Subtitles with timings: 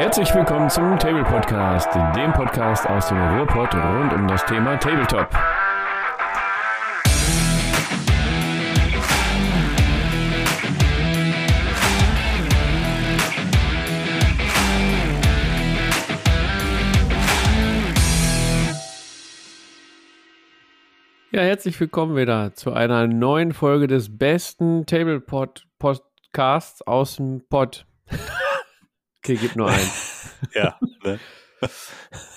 [0.00, 5.28] Herzlich willkommen zum Table Podcast, dem Podcast aus dem Ruhrpott rund um das Thema Tabletop.
[21.30, 27.84] Ja, herzlich willkommen wieder zu einer neuen Folge des besten Tablepod Podcasts aus dem Pod.
[29.22, 29.90] Okay, gibt nur einen.
[30.54, 31.20] Ja, ne?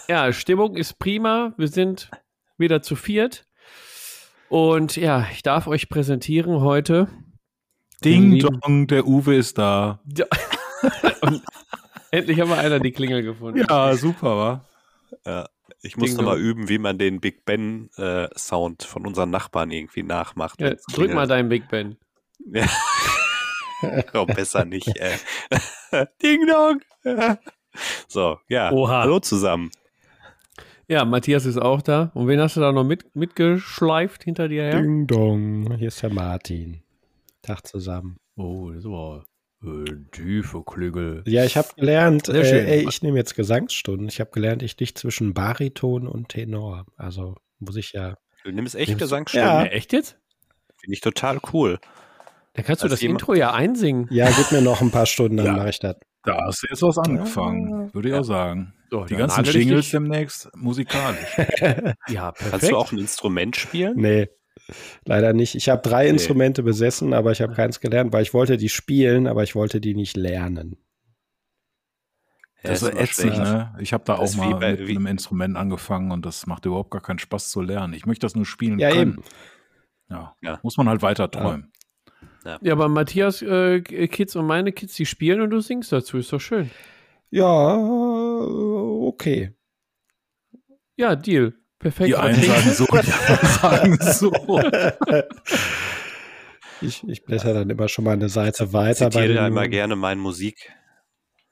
[0.09, 1.53] Ja, Stimmung ist prima.
[1.57, 2.11] Wir sind
[2.57, 3.47] wieder zu viert.
[4.49, 7.07] Und ja, ich darf euch präsentieren heute.
[8.03, 10.01] Ding Dong, der Uwe ist da.
[12.11, 13.65] Endlich haben wir einer die Klingel gefunden.
[13.67, 14.65] Ja, super, wa?
[15.25, 15.47] ja.
[15.81, 16.45] Ich muss Ding noch mal dong.
[16.45, 20.59] üben, wie man den Big Ben äh, Sound von unseren Nachbarn irgendwie nachmacht.
[20.61, 21.97] Ja, drück mal deinen Big Ben.
[22.39, 22.67] Ja.
[24.13, 24.95] oh, besser nicht.
[24.97, 25.17] Äh.
[26.23, 26.81] Ding Dong.
[28.07, 28.71] so, ja.
[28.71, 29.01] Oha.
[29.01, 29.71] Hallo zusammen.
[30.87, 32.11] Ja, Matthias ist auch da.
[32.13, 34.81] Und wen hast du da noch mit, mitgeschleift hinter dir her?
[34.81, 36.83] Ding Dong, hier ist der Martin.
[37.41, 38.17] Tag zusammen.
[38.35, 39.25] Oh, das war
[39.63, 41.23] ein tiefe Klingel.
[41.25, 42.65] Ja, ich habe gelernt, Sehr schön.
[42.65, 44.07] äh, ey, ich nehme jetzt Gesangsstunden.
[44.09, 46.85] Ich habe gelernt, ich liege zwischen Bariton und Tenor.
[46.97, 48.17] Also muss ich ja.
[48.43, 49.47] Du nimmst echt Nimmst Gesangsstunden.
[49.47, 49.63] Ja.
[49.63, 50.17] Ja, echt jetzt?
[50.79, 51.79] Finde ich total cool.
[52.53, 54.07] Dann kannst du das Intro ja einsingen.
[54.11, 55.53] Ja, gib mir noch ein paar Stunden, dann Ja.
[55.53, 55.95] mache ich das.
[56.23, 58.21] Da hast du jetzt was angefangen, würde ich Ja.
[58.21, 58.73] auch sagen.
[58.89, 61.17] So, Die ganzen Jingles demnächst musikalisch.
[62.07, 62.51] Ja, perfekt.
[62.51, 63.95] Kannst du auch ein Instrument spielen?
[63.97, 64.29] Nee,
[65.03, 65.55] leider nicht.
[65.55, 66.11] Ich habe drei Nee.
[66.11, 69.81] Instrumente besessen, aber ich habe keins gelernt, weil ich wollte die spielen, aber ich wollte
[69.81, 70.77] die nicht lernen.
[72.63, 73.75] Ja, Das ist ätzend, ne?
[73.79, 76.65] Ich habe da Das auch mal bei- mit wie- einem Instrument angefangen und das macht
[76.65, 77.93] überhaupt gar keinen Spaß zu lernen.
[77.93, 79.13] Ich möchte das nur spielen Ja, können.
[79.13, 79.23] eben.
[80.09, 80.35] Ja.
[80.41, 80.59] Ja.
[80.63, 81.72] Muss man halt weiter träumen.
[82.43, 86.17] Ja, aber Matthias äh, Kids und meine Kids, die spielen und du singst dazu.
[86.17, 86.71] Ist doch schön.
[87.29, 89.53] Ja, okay.
[90.95, 91.53] Ja, Deal.
[91.79, 92.09] Perfekt.
[92.09, 92.97] Die einen sagen so, die
[93.29, 94.31] anderen sagen so.
[96.81, 99.07] Ich, ich blätter dann immer schon mal eine Seite weiter.
[99.07, 100.71] Ich zitiere ja immer gerne meinen Musik.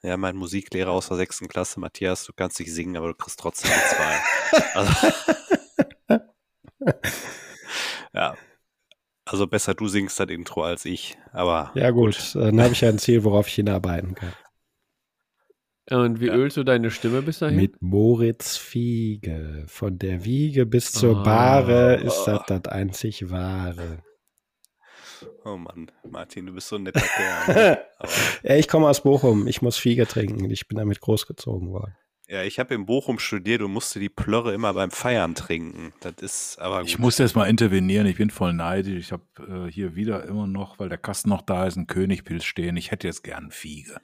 [0.02, 3.38] Ja, mein Musiklehrer aus der sechsten Klasse, Matthias, du kannst nicht singen, aber du kriegst
[3.38, 4.20] trotzdem die zwei.
[4.74, 4.92] Also,
[8.14, 8.34] ja.
[9.32, 11.16] Also besser du singst das Intro als ich.
[11.32, 14.32] Aber Ja, gut, dann habe ich ja ein Ziel, worauf ich hinarbeiten kann.
[15.90, 16.34] Und wie Ja.
[16.34, 17.56] ölst du deine Stimme bis dahin?
[17.56, 19.64] Mit Moritz Fiege.
[19.66, 21.22] Von der Wiege bis zur Ah.
[21.22, 24.02] Bahre ist das das einzig Wahre.
[25.44, 27.78] Oh Mann, Martin, du bist so ein netter Kerl.
[27.98, 28.10] Aber,
[28.42, 29.46] ja, ich komme aus Bochum.
[29.48, 30.50] Ich muss Fiege trinken.
[30.50, 31.94] Ich bin damit großgezogen worden.
[32.32, 35.92] Ja, ich habe in Bochum studiert und musste die Plörre immer beim Feiern trinken.
[36.00, 36.88] Das ist aber gut.
[36.88, 38.06] Ich muss jetzt mal intervenieren.
[38.06, 39.06] Ich bin voll neidisch.
[39.06, 42.44] Ich habe äh, hier wieder immer noch, weil der Kasten noch da ist, ein Königpilz
[42.44, 42.78] stehen.
[42.78, 44.00] Ich hätte jetzt gern Fiege.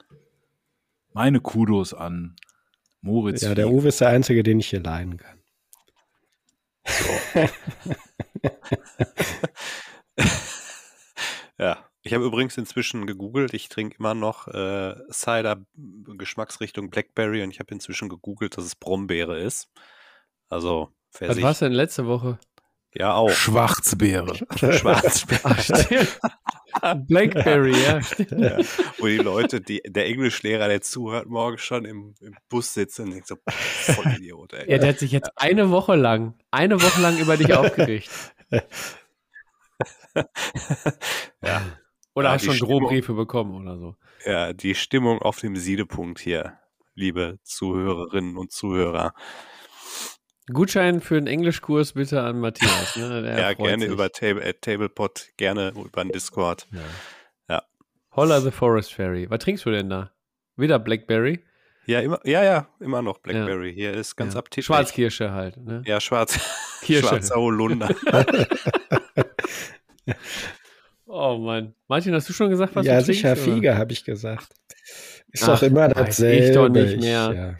[1.11, 2.35] Meine Kudos an
[3.01, 3.41] Moritz.
[3.41, 3.77] Ja, der Fiege.
[3.77, 5.39] Uwe ist der Einzige, den ich hier leihen kann.
[11.59, 13.53] Ja, ich habe übrigens inzwischen gegoogelt.
[13.53, 18.75] Ich trinke immer noch äh, Cider Geschmacksrichtung Blackberry und ich habe inzwischen gegoogelt, dass es
[18.75, 19.69] Brombeere ist.
[20.47, 22.39] Also, wer Was sich, war's denn letzte Woche?
[22.93, 24.35] ja auch Schwarzbeere.
[24.55, 26.07] Schwarzbeere,
[26.81, 26.95] Ach.
[27.07, 27.99] Blackberry, ja,
[28.37, 28.57] ja,
[28.99, 33.11] wo die Leute, die, der Englischlehrer, der zuhört, morgen schon im, im Bus sitzt und
[33.11, 34.71] denkt so, voll Idiot, ey.
[34.71, 38.09] Ja, der hat sich jetzt eine Woche lang, eine Woche lang über dich aufgeregt.
[41.43, 41.61] ja,
[42.15, 43.95] Oder Ja, hast schon Stimmung- Drohbriefe bekommen oder so.
[44.25, 46.57] ja, die Stimmung auf dem Siedepunkt hier,
[46.95, 49.13] liebe Zuhörerinnen und Zuhörer.
[50.51, 52.95] Gutschein für einen Englischkurs bitte an Matthias.
[52.95, 53.35] Ne?
[53.39, 53.91] Ja, gerne sich.
[53.93, 56.67] über Table, äh, Tablepot, gerne über den Discord.
[56.71, 56.79] Ja.
[57.49, 57.63] Ja.
[58.15, 59.29] Holla the Forest Fairy.
[59.29, 60.11] Was trinkst du denn da?
[60.57, 61.43] Wieder Blackberry?
[61.85, 63.73] Ja, immer, ja, ja, immer noch Blackberry.
[63.73, 64.39] Hier ist ganz ja.
[64.39, 64.65] appetitlich.
[64.65, 65.57] Schwarzkirsche halt.
[65.57, 65.83] Ne?
[65.85, 66.39] Ja, schwarz.
[66.81, 67.07] Kirsche.
[67.07, 67.89] Schwarzer Holunder.
[71.11, 71.73] Oh Mann.
[71.87, 73.21] Martin, hast du schon gesagt, was ja, du trinkst?
[73.21, 73.41] sicher, oder?
[73.41, 74.53] Fiege, habe ich gesagt.
[75.31, 76.45] Ist Ach, doch immer dasselbe.
[76.45, 77.33] ich doch nicht mehr.
[77.33, 77.55] ja,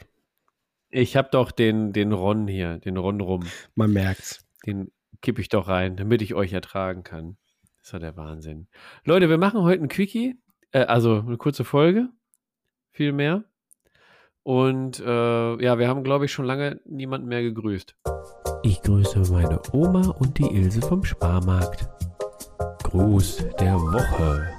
[0.91, 3.45] Ich habe doch den, den Ron hier, den Ron rum.
[3.73, 4.45] man merkt's.
[4.67, 4.91] Den
[5.21, 7.37] kippe ich doch rein, damit ich euch ertragen kann.
[7.77, 8.67] Das ist doch der Wahnsinn.
[9.03, 10.35] Leute, wir machen heute ein Quickie,
[10.71, 12.09] äh, also eine kurze Folge,
[12.91, 13.45] viel mehr.
[14.43, 17.95] Und äh, ja, wir haben, glaube ich, schon lange niemanden mehr gegrüßt.
[18.63, 21.87] Ich grüße meine Oma und die Ilse vom Sparmarkt.
[22.89, 24.51] Gruß der Woche.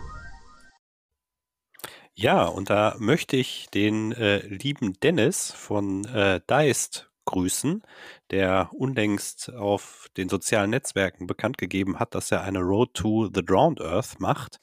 [2.15, 7.83] Ja, und da möchte ich den äh, lieben Dennis von äh, Deist grüßen,
[8.31, 13.45] der unlängst auf den sozialen Netzwerken bekannt gegeben hat, dass er eine Road to the
[13.45, 14.61] Drowned Earth macht.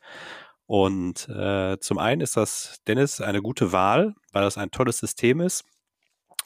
[0.66, 5.42] Und äh, zum einen ist das, Dennis, eine gute Wahl, weil das ein tolles System
[5.42, 5.66] ist.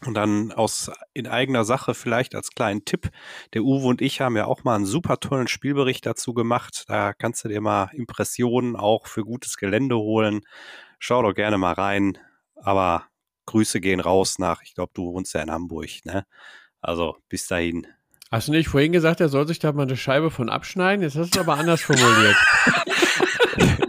[0.06, 3.12] Und dann aus in eigener Sache vielleicht als kleinen Tipp.
[3.53, 6.86] Der Uwe und ich haben ja auch mal einen super tollen Spielbericht dazu gemacht.
[6.88, 10.42] Da kannst du dir mal Impressionen auch für gutes Gelände holen.
[10.98, 12.18] Schau doch gerne mal rein.
[12.56, 13.06] Aber
[13.45, 16.25] Grüße gehen raus nach, ich glaube, du wohnst ja in Hamburg, ne?
[16.80, 17.88] Also bis dahin.
[18.31, 21.03] Hast du nicht vorhin gesagt, er soll sich da mal eine Scheibe von abschneiden?
[21.03, 22.38] Jetzt hast du es aber anders formuliert.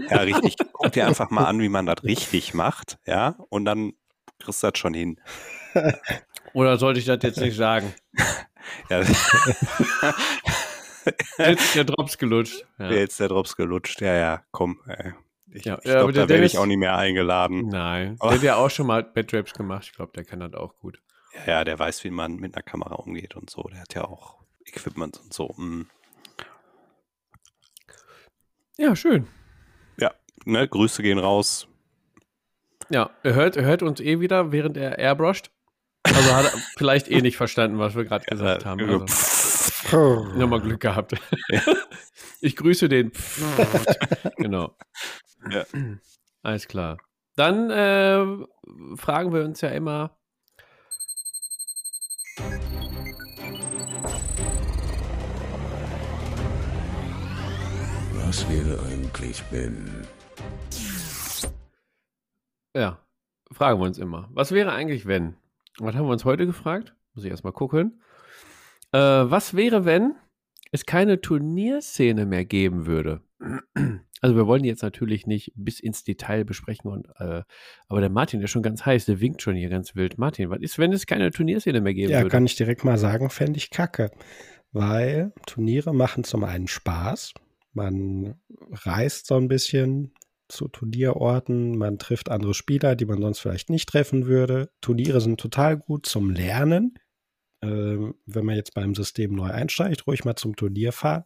[0.11, 0.56] ja, richtig.
[0.73, 3.37] Guck dir einfach mal an, wie man das richtig macht, ja?
[3.50, 3.93] Und dann
[4.41, 5.20] kriegst du das schon hin.
[6.54, 7.94] Oder sollte ich das jetzt nicht sagen?
[8.90, 9.00] ja.
[11.38, 12.64] jetzt ist der Drops gelutscht.
[12.78, 12.90] Ja.
[12.90, 14.80] Jetzt der Drops gelutscht, ja, ja, komm.
[15.50, 17.69] Ich, ja, ich glaube, da werde ich auch nicht mehr eingeladen.
[17.69, 19.84] Nein, der hat ja auch schon mal Badraps gemacht.
[19.84, 21.00] Ich glaube, der kann das auch gut.
[21.34, 23.62] Ja, ja, der weiß, wie man mit einer Kamera umgeht und so.
[23.64, 25.54] Der hat ja auch Equipment und so.
[25.56, 25.86] Mm.
[28.78, 29.26] Ja, schön.
[29.98, 30.14] Ja,
[30.44, 31.68] ne, Grüße gehen raus.
[32.88, 35.50] Ja, er hört, er hört uns eh wieder, während er airbrusht.
[36.04, 38.81] Also hat er vielleicht eh nicht verstanden, was wir gerade gesagt haben.
[38.81, 41.14] Also, nochmal Glück gehabt.
[42.44, 43.12] Ich grüße den.
[44.37, 44.76] genau.
[45.49, 45.64] Ja.
[46.43, 46.99] Alles klar.
[47.37, 50.19] Dann äh, fragen wir uns ja immer.
[58.26, 60.04] Was wäre eigentlich, wenn
[62.75, 62.99] ja,
[63.50, 64.28] fragen wir uns immer.
[64.32, 65.37] Was wäre eigentlich, wenn?
[65.78, 66.94] Was haben wir uns heute gefragt?
[67.14, 68.02] Muss ich erstmal gucken.
[68.92, 70.14] Äh, was wäre, wenn
[70.70, 73.22] es keine Turnierszene mehr geben würde?
[74.20, 77.42] Also wir wollen jetzt natürlich nicht bis ins Detail besprechen, und, äh,
[77.88, 80.16] aber der Martin ist schon ganz heiß, der winkt schon hier ganz wild.
[80.16, 82.28] Martin, was ist, wenn es keine Turnierszene mehr geben ja, würde?
[82.28, 84.12] Ja, kann ich direkt mal sagen, fände ich kacke.
[84.70, 87.34] Weil Turniere machen zum einen Spaß.
[87.72, 88.36] Man
[88.70, 90.12] reist so ein bisschen,
[90.52, 91.76] zu Turnierorten.
[91.76, 94.70] Man trifft andere Spieler, die man sonst vielleicht nicht treffen würde.
[94.81, 96.94] Turniere sind total gut zum Lernen.
[97.62, 101.25] Ähm, wenn man jetzt beim System neu einsteigt, ruhig mal zum Turnier fahren,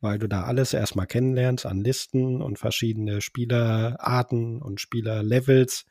[0.00, 5.84] weil du da alles erstmal kennenlernst an Listen und verschiedene Spielerarten und Spielerlevels.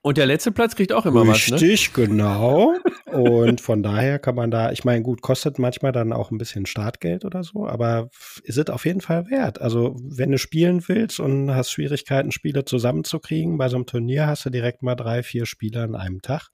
[0.00, 1.68] Und der letzte Platz kriegt auch immer Richtig, was, ne?
[1.68, 2.72] Richtig, genau.
[3.06, 6.66] Und von daher kann man da, ich meine, gut, kostet manchmal dann auch ein bisschen
[6.66, 8.08] Startgeld oder so, aber
[8.44, 9.60] ist es auf jeden Fall wert.
[9.60, 14.46] Also, wenn du spielen willst und hast Schwierigkeiten, Spiele zusammenzukriegen, bei so einem Turnier hast
[14.46, 16.48] du direkt mal drei, vier Spieler an einem Tag.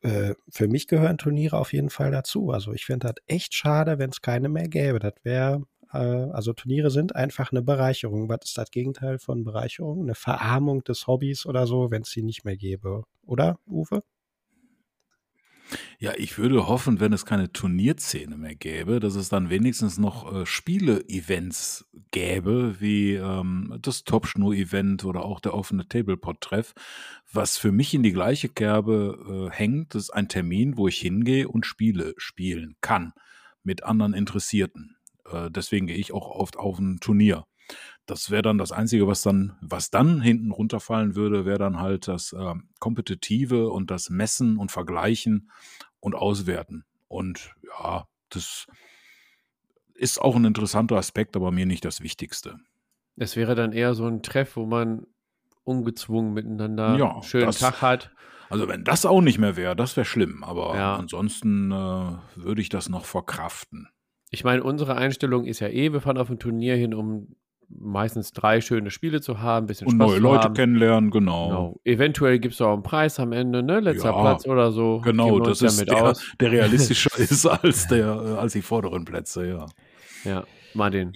[0.00, 2.50] Äh, für mich gehören Turniere auf jeden Fall dazu.
[2.50, 4.98] Also, ich finde das echt schade, wenn es keine mehr gäbe.
[4.98, 5.62] Das wäre
[5.92, 8.28] äh, also Turniere sind einfach eine Bereicherung.
[8.28, 10.02] Was ist das Gegenteil von Bereicherung?
[10.02, 13.04] Eine Verarmung des Hobbys oder so, wenn es sie nicht mehr gäbe.
[13.24, 14.02] Oder, Uwe?
[15.98, 20.32] Ja, ich würde hoffen, wenn es keine Turnierszene mehr gäbe, dass es dann wenigstens noch
[20.32, 26.74] äh, Spiele-Events gäbe, wie ähm, das Top-Schnur-Event oder auch der offene Tablepot-Treff,
[27.32, 29.94] was für mich in die gleiche Kerbe äh, hängt.
[29.94, 33.12] Ist ein Termin, wo ich hingehe und Spiele spielen kann
[33.62, 34.96] mit anderen Interessierten.
[35.30, 37.46] Äh, deswegen gehe ich auch oft auf ein Turnier.
[38.06, 42.08] Das wäre dann das Einzige, was dann, was dann hinten runterfallen würde, wäre dann halt
[42.08, 45.50] das äh, Kompetitive und das Messen und Vergleichen
[46.00, 46.84] und Auswerten.
[47.08, 48.66] Und ja, das
[49.94, 52.58] ist auch ein interessanter Aspekt, aber mir nicht das Wichtigste.
[53.16, 55.06] Es wäre dann eher so ein Treff, wo man
[55.64, 58.10] ungezwungen miteinander ja, einen schönen das, Tag hat.
[58.50, 60.42] Also wenn das auch nicht mehr wäre, das wäre schlimm.
[60.42, 60.96] Aber Ja.
[60.96, 63.88] ansonsten äh, würde ich das noch verkraften.
[64.32, 67.36] Ich meine, unsere Einstellung ist ja eh, wir fahren auf ein Turnier hin, um
[67.68, 70.54] meistens drei schöne Spiele zu haben, ein bisschen Und Spaß neue zu Leute haben.
[70.54, 71.48] kennenlernen, genau.
[71.48, 71.80] Genau.
[71.84, 73.80] Eventuell gibt es auch einen Preis am Ende, ne?
[73.80, 75.00] Letzter Ja, Platz oder so.
[75.04, 76.32] Genau, das ist damit der, aus.
[76.40, 79.66] der realistischer ist als, der, äh, als die vorderen Plätze, ja.
[80.24, 81.12] Ja, Martin.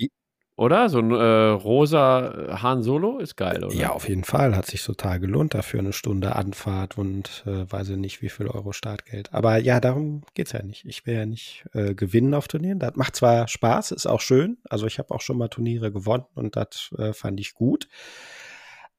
[0.57, 0.89] Oder?
[0.89, 3.75] So ein äh, rosa Han Solo ist geil, oder?
[3.75, 4.57] Ja, auf jeden Fall.
[4.57, 8.49] Hat sich total gelohnt dafür eine Stunde Anfahrt und äh, weiß ich nicht, wie viel
[8.49, 9.35] Euro Startgeld.
[9.35, 10.87] Aber ja, darum geht's ja nicht.
[10.87, 12.79] Ich will ja nicht äh, gewinnen auf Turnieren.
[12.79, 14.57] Das macht zwar Spaß, ist auch schön.
[14.71, 17.87] Also ich habe auch schon mal Turniere gewonnen und das äh, fand ich gut.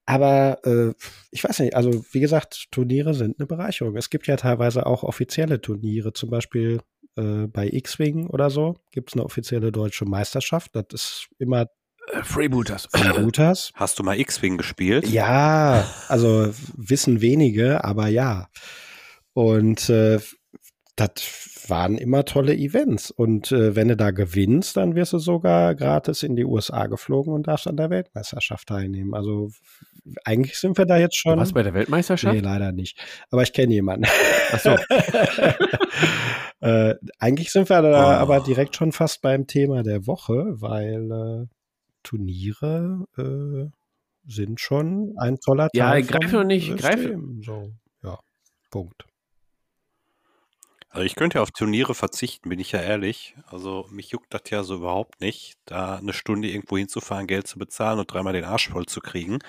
[0.05, 0.93] Aber äh,
[1.31, 3.97] ich weiß nicht, also wie gesagt, Turniere sind eine Bereicherung.
[3.97, 6.79] Es gibt ja teilweise auch offizielle Turniere, zum Beispiel
[7.17, 10.71] äh, bei X-Wing oder so gibt es eine offizielle deutsche Meisterschaft.
[10.75, 11.67] Das ist immer
[12.13, 12.87] Äh, Freebooters.
[12.91, 13.71] Freebooters.
[13.75, 15.07] Hast du mal X-Wing gespielt?
[15.07, 18.47] Ja, also wissen wenige, aber ja.
[19.33, 20.19] Und äh,
[20.97, 23.11] das waren immer tolle Events.
[23.11, 27.33] Und äh, wenn du da gewinnst, dann wirst du sogar gratis in die USA geflogen
[27.33, 29.13] und darfst an der Weltmeisterschaft teilnehmen.
[29.13, 29.51] Also
[30.25, 31.37] eigentlich sind wir da jetzt schon.
[31.37, 32.33] warst bei der Weltmeisterschaft?
[32.33, 32.99] Nee, leider nicht.
[33.31, 34.05] Aber ich kenne jemanden.
[34.51, 34.69] Ach so.
[36.61, 37.87] äh, eigentlich sind wir da
[38.17, 38.21] Oh.
[38.21, 41.47] aber direkt schon fast beim Thema der Woche, weil äh,
[42.03, 43.69] Turniere äh,
[44.25, 47.41] sind schon ein toller Ja, Teil greif vom noch nicht, greif- System.
[47.43, 47.71] So,
[48.03, 48.17] ja,
[48.71, 49.05] Punkt.
[50.89, 53.35] Also ich könnte ja auf Turniere verzichten, bin ich ja ehrlich.
[53.45, 57.59] Also mich juckt das ja so überhaupt nicht, da eine Stunde irgendwo hinzufahren, Geld zu
[57.59, 59.39] bezahlen und dreimal den Arsch voll zu kriegen.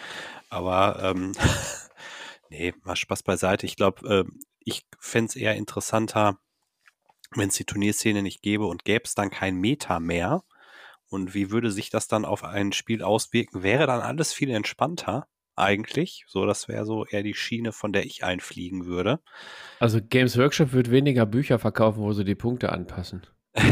[0.50, 1.33] Aber ähm,
[2.50, 3.66] nee, mal Spaß beiseite.
[3.66, 6.38] Ich glaube, ähm, ich fänd's eher interessanter,
[7.35, 10.42] wenn es die Turnierszene nicht gäbe und gäbe es dann kein Meta mehr.
[11.09, 13.62] Und wie würde sich das dann auf ein Spiel auswirken?
[13.62, 15.26] Wäre dann alles viel entspannter
[15.58, 16.24] eigentlich.
[16.28, 19.20] So, das wäre so eher die Schiene, von der ich einfliegen würde.
[19.80, 23.26] Also Games Workshop wird weniger Bücher verkaufen, wo sie die Punkte anpassen.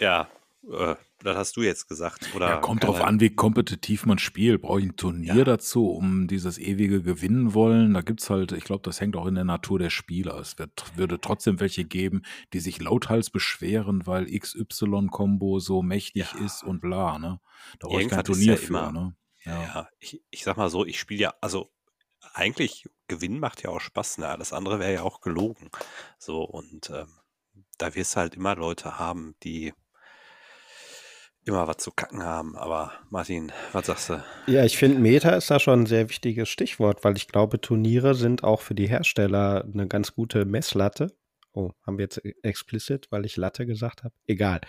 [0.00, 0.28] ja,
[0.70, 2.34] äh, das hast du jetzt gesagt.
[2.34, 4.62] Oder Ja, kommt drauf an, wie kompetitiv man spielt.
[4.62, 5.44] Brauche ich ein Turnier Ja.
[5.44, 7.94] dazu, um dieses ewige gewinnen wollen?
[7.94, 10.38] Da gibt's halt, ich glaube, das hängt auch in der Natur der Spieler.
[10.38, 12.22] Es wird, würde trotzdem welche geben,
[12.52, 16.44] die sich lauthals beschweren, weil XY-Kombo so mächtig Ja.
[16.44, 17.40] ist und bla, ne?
[17.80, 18.92] Da brauche ich kein Turnier für, immer.
[18.92, 19.16] ne?
[19.44, 19.88] Ja.
[19.98, 21.72] Ich, ich sag mal so, ich spiele ja, also
[22.34, 24.28] eigentlich Gewinnen macht ja auch Spaß, ne?
[24.28, 25.70] Alles andere wäre ja auch gelogen.
[26.18, 27.08] So, und ähm,
[27.78, 29.72] da wirst du halt immer Leute haben, die
[31.48, 32.56] immer was zu kacken haben.
[32.56, 34.24] Aber Martin, was sagst du?
[34.46, 38.14] Ja, ich finde, Meta ist da schon ein sehr wichtiges Stichwort, weil ich glaube, Turniere
[38.14, 41.16] sind auch für die Hersteller eine ganz gute Messlatte.
[41.52, 44.14] Oh, haben wir jetzt explicit, weil ich Latte gesagt habe?
[44.26, 44.60] Egal.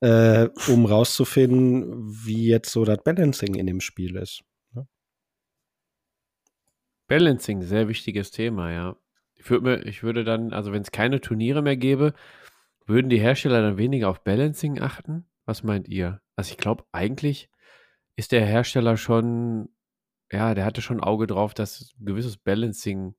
[0.00, 1.94] Äh, um rauszufinden,
[2.26, 4.42] wie jetzt so das Balancing in dem Spiel ist.
[7.12, 8.96] Balancing, sehr wichtiges Thema, ja.
[9.34, 12.14] Ich würde, mir, ich würde dann, also wenn es keine Turniere mehr gäbe,
[12.86, 15.26] würden die Hersteller dann weniger auf Balancing achten?
[15.44, 16.20] Was meint ihr?
[16.36, 17.50] Also ich glaube, eigentlich
[18.16, 19.68] ist der Hersteller schon,
[20.30, 23.14] ja, der hatte schon ein Auge drauf, dass ein gewisses Balancing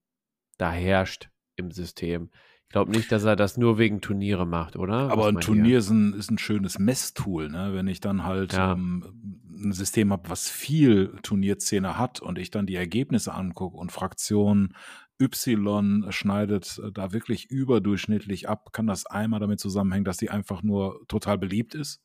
[0.57, 2.29] da herrscht im System.
[2.63, 5.11] Ich glaube nicht, dass er das nur wegen Turniere macht, oder?
[5.11, 7.73] Aber ein Turnier ist ein, ist ein schönes Messtool, ne?
[7.73, 8.73] Wenn ich dann halt Ja.
[8.73, 13.91] ähm, ein System habe, was viel Turnierszene hat und ich dann die Ergebnisse angucke und
[13.91, 14.73] Fraktion
[15.21, 20.63] Y schneidet äh, da wirklich überdurchschnittlich ab, kann das einmal damit zusammenhängen, dass die einfach
[20.63, 22.01] nur total beliebt ist,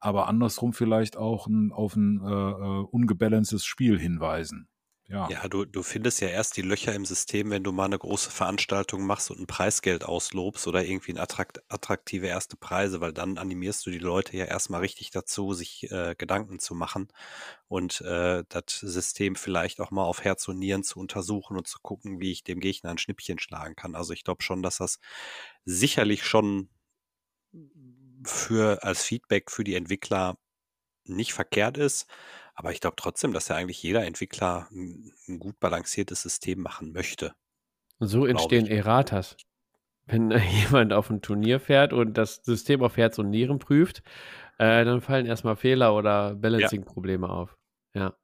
[0.00, 4.68] aber andersrum vielleicht auch ein, auf ein äh, äh, ungebalancedes Spiel hinweisen.
[5.08, 5.28] Ja.
[5.30, 8.28] Ja, du, du findest ja erst die Löcher im System, wenn du mal eine große
[8.28, 13.38] Veranstaltung machst und ein Preisgeld auslobst oder irgendwie ein attrakt, attraktive erste Preise, weil dann
[13.38, 17.06] animierst du die Leute ja erstmal richtig dazu, sich äh, Gedanken zu machen
[17.68, 21.78] und äh, das System vielleicht auch mal auf Herz und Nieren zu untersuchen und zu
[21.80, 23.94] gucken, wie ich dem Gegner ein Schnippchen schlagen kann.
[23.94, 24.98] Also ich glaube schon, dass das
[25.64, 26.68] sicherlich schon
[28.26, 30.36] für als Feedback für die Entwickler
[31.04, 32.06] nicht verkehrt ist.
[32.54, 36.92] Aber ich glaube trotzdem, dass ja eigentlich jeder Entwickler ein, ein gut balanciertes System machen
[36.92, 37.34] möchte.
[37.98, 38.66] So entstehen.
[38.66, 39.36] Erratas.
[40.06, 40.30] Wenn
[40.70, 44.02] jemand auf ein Turnier fährt und das System auf Herz und Nieren prüft,
[44.58, 47.56] äh, dann fallen erstmal Fehler oder Balancing-Probleme auf.
[47.94, 48.16] Ja.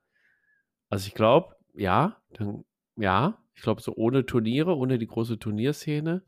[0.88, 2.64] Also ich glaube, ja, dann,
[2.96, 6.22] ja, ich glaube, so ohne Turniere, ohne die große Turnierszene,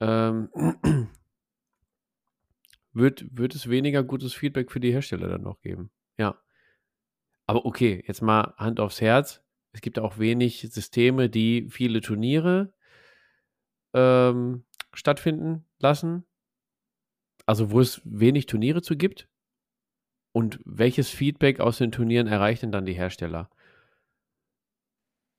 [0.00, 0.50] ähm,
[2.96, 5.90] wird, wird es weniger gutes Feedback für die Hersteller dann noch geben.
[6.18, 6.40] Ja.
[7.46, 9.44] Aber okay, jetzt mal Hand aufs Herz.
[9.72, 12.72] Es gibt auch wenig Systeme, die viele Turniere
[13.92, 16.24] ähm, stattfinden lassen.
[17.44, 19.28] Also wo es wenig Turniere zu gibt.
[20.32, 23.50] Und welches Feedback aus den Turnieren erreicht denn dann die Hersteller?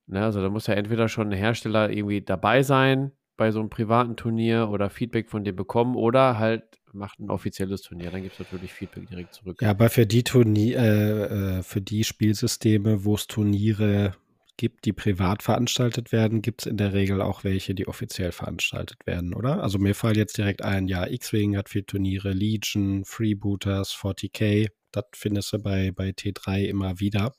[0.06, 3.70] Ne, also da muss ja entweder schon ein Hersteller irgendwie dabei sein bei so einem
[3.70, 8.12] privaten Turnier oder Feedback von dem bekommen oder halt macht ein offizielles Turnier.
[8.12, 9.62] Dann gibt es natürlich Feedback direkt zurück.
[9.62, 14.16] Ja, aber für die Turnier, äh, äh, für die Spielsysteme, wo es Turniere
[14.58, 19.06] gibt, die privat veranstaltet werden, gibt es in der Regel auch welche, die offiziell veranstaltet
[19.06, 19.62] werden, oder?
[19.62, 25.06] Also mir fallen jetzt direkt ein, ja, X-Wing hat viel Turniere, Legion, Freebooters, 40k, das
[25.14, 27.34] findest du bei, bei T3 immer wieder.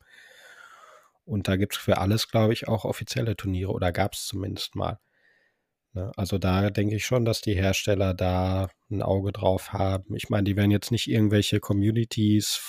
[1.24, 4.76] Und da gibt es für alles, glaube ich, auch offizielle Turniere oder gab es zumindest
[4.76, 4.98] mal.
[5.92, 6.12] Ne?
[6.16, 10.14] Also da denke ich schon, dass die Hersteller da ein Auge drauf haben.
[10.14, 12.60] Ich meine, die werden jetzt nicht irgendwelche Communities,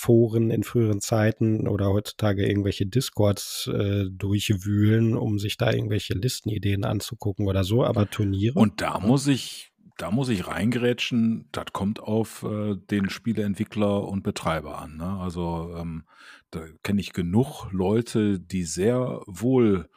[0.00, 6.84] Foren in früheren Zeiten oder heutzutage irgendwelche Discords äh, durchwühlen, um sich da irgendwelche Listenideen
[6.84, 8.58] anzugucken oder so, aber Turniere.
[8.58, 14.22] Und da muss ich, da muss ich reingerätschen, das kommt auf äh, den Spieleentwickler und
[14.22, 14.96] Betreiber an.
[14.96, 15.18] Ne?
[15.20, 16.04] Also ähm,
[16.50, 19.90] da kenne ich genug Leute, die sehr wohl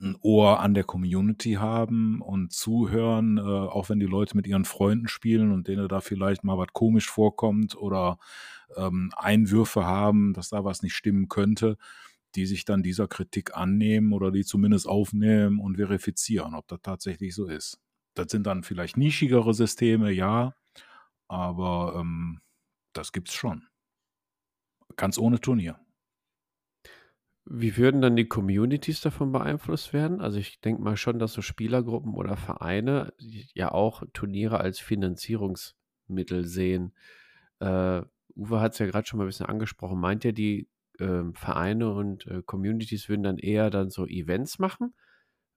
[0.00, 4.64] ein Ohr an der Community haben und zuhören, äh, auch wenn die Leute mit ihren
[4.64, 8.18] Freunden spielen und denen da vielleicht mal was komisch vorkommt oder
[8.76, 11.78] ähm, Einwürfe haben, dass da was nicht stimmen könnte,
[12.34, 17.34] die sich dann dieser Kritik annehmen oder die zumindest aufnehmen und verifizieren, ob das tatsächlich
[17.34, 17.80] so ist.
[18.14, 20.54] Das sind dann vielleicht nischigere Systeme, ja.
[21.28, 22.40] aber ähm,
[22.92, 23.66] das gibt's schon.
[24.96, 25.78] Ganz ohne Turnier.
[27.48, 30.20] Wie würden dann die Communities davon beeinflusst werden?
[30.20, 33.12] Also ich denke mal schon, dass so Spielergruppen oder Vereine
[33.54, 36.92] ja auch Turniere als Finanzierungsmittel sehen.
[37.60, 38.02] Äh,
[38.34, 40.00] Uwe hat es ja gerade schon mal ein bisschen angesprochen.
[40.00, 44.94] Meint ihr, die äh, Vereine und äh, Communities würden dann eher dann so Events machen,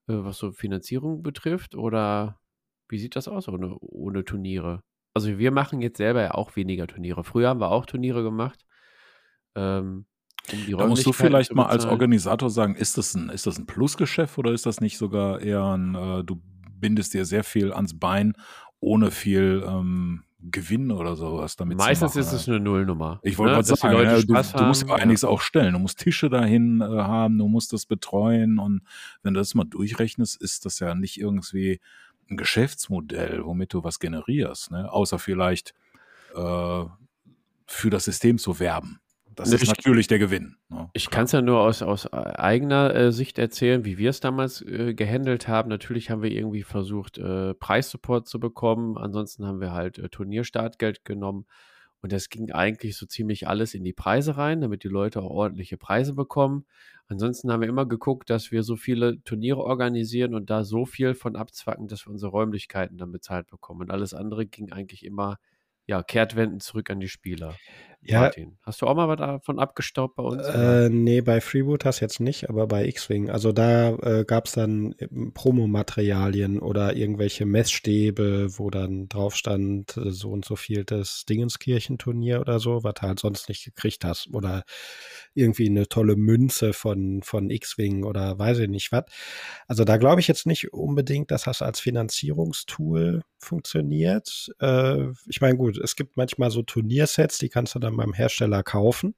[0.06, 1.74] äh, was so Finanzierung betrifft?
[1.74, 2.40] Oder
[2.88, 4.84] wie sieht das aus ohne, ohne Turniere?
[5.12, 7.24] Also wir machen jetzt selber ja auch weniger Turniere.
[7.24, 8.64] Früher haben wir auch Turniere gemacht.
[9.56, 10.06] Ähm,
[10.52, 13.66] um da musst du vielleicht mal als Organisator sagen, ist das ein, ist das ein
[13.66, 16.40] Plusgeschäft oder ist das nicht sogar eher ein, äh, du
[16.80, 18.34] bindest dir sehr viel ans Bein,
[18.80, 23.20] ohne viel ähm, Gewinn oder sowas damit Meistens ist es eine Nullnummer.
[23.22, 23.62] Ich wollte ne?
[23.62, 25.74] gerade sagen, ja, du, du, musst ja einiges auch stellen.
[25.74, 28.82] Du musst Tische dahin äh, haben, du musst das betreuen und
[29.22, 31.80] wenn du das mal durchrechnest, ist das ja nicht irgendwie
[32.30, 34.90] ein Geschäftsmodell, womit du was generierst, ne?
[34.90, 35.74] außer vielleicht
[36.34, 36.84] äh,
[37.66, 39.00] für das System zu werben.
[39.36, 40.56] Das ist natürlich der Gewinn.
[40.68, 40.90] Ne?
[40.92, 44.62] Ich kann es ja nur aus, aus eigener äh, Sicht erzählen, wie wir es damals
[44.62, 45.68] äh, gehandelt haben.
[45.68, 48.98] Natürlich haben wir irgendwie versucht, äh, Preissupport zu bekommen.
[48.98, 51.46] Ansonsten haben wir halt äh, Turnierstartgeld genommen.
[52.02, 55.30] Und das ging eigentlich so ziemlich alles in die Preise rein, damit die Leute auch
[55.30, 56.64] ordentliche Preise bekommen.
[57.08, 61.14] Ansonsten haben wir immer geguckt, dass wir so viele Turniere organisieren und da so viel
[61.14, 63.82] von abzwacken, dass wir unsere Räumlichkeiten dann bezahlt bekommen.
[63.82, 65.38] Und alles andere ging eigentlich immer
[65.86, 67.56] ja, Kehrtwenden zurück an die Spieler.
[68.02, 68.20] Ja.
[68.20, 70.46] Martin, hast du auch mal was davon abgestaubt bei uns?
[70.46, 73.28] Äh, nee, bei Freebooters jetzt nicht, aber bei X-Wing.
[73.28, 74.94] Also da äh, gab es dann
[75.34, 82.40] Promomaterialien oder irgendwelche Messstäbe, wo dann drauf stand, äh, so und so viel das Dingenskirchenturnier
[82.40, 84.28] oder so, was du halt sonst nicht gekriegt hast.
[84.32, 84.64] Oder
[85.34, 89.04] irgendwie eine tolle Münze von, von X-Wing oder weiß ich nicht was.
[89.66, 94.50] Also da glaube ich jetzt nicht unbedingt, dass das als Finanzierungstool funktioniert.
[94.60, 98.62] Äh, ich meine, gut, es gibt manchmal so Turniersets, die kannst du dann beim Hersteller
[98.62, 99.14] kaufen.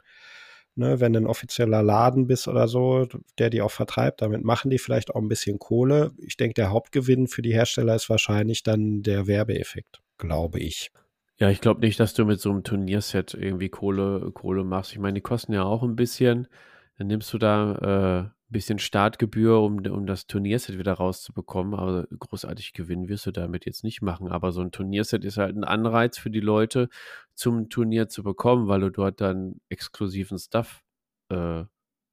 [0.75, 3.07] Ne, wenn du ein offizieller Laden bist oder so,
[3.39, 6.13] der die auch vertreibt, damit machen die vielleicht auch ein bisschen Kohle.
[6.17, 10.91] Ich denke, der Hauptgewinn für die Hersteller ist wahrscheinlich dann der Werbeeffekt, glaube ich.
[11.39, 14.93] Ja, ich glaube nicht, dass du mit so einem Turnierset irgendwie Kohle, Kohle machst.
[14.93, 16.49] Ich meine, die kosten ja auch ein bisschen.
[16.97, 21.75] Dann nimmst du da äh, bisschen Startgebühr, um, um das Turnierset wieder rauszubekommen.
[21.75, 24.29] Aber großartig gewinnen wirst du damit jetzt nicht machen.
[24.29, 26.89] Aber so ein Turnierset ist halt ein Anreiz für die Leute,
[27.35, 30.83] zum Turnier zu bekommen, weil du dort dann exklusiven Stuff
[31.31, 31.65] äh,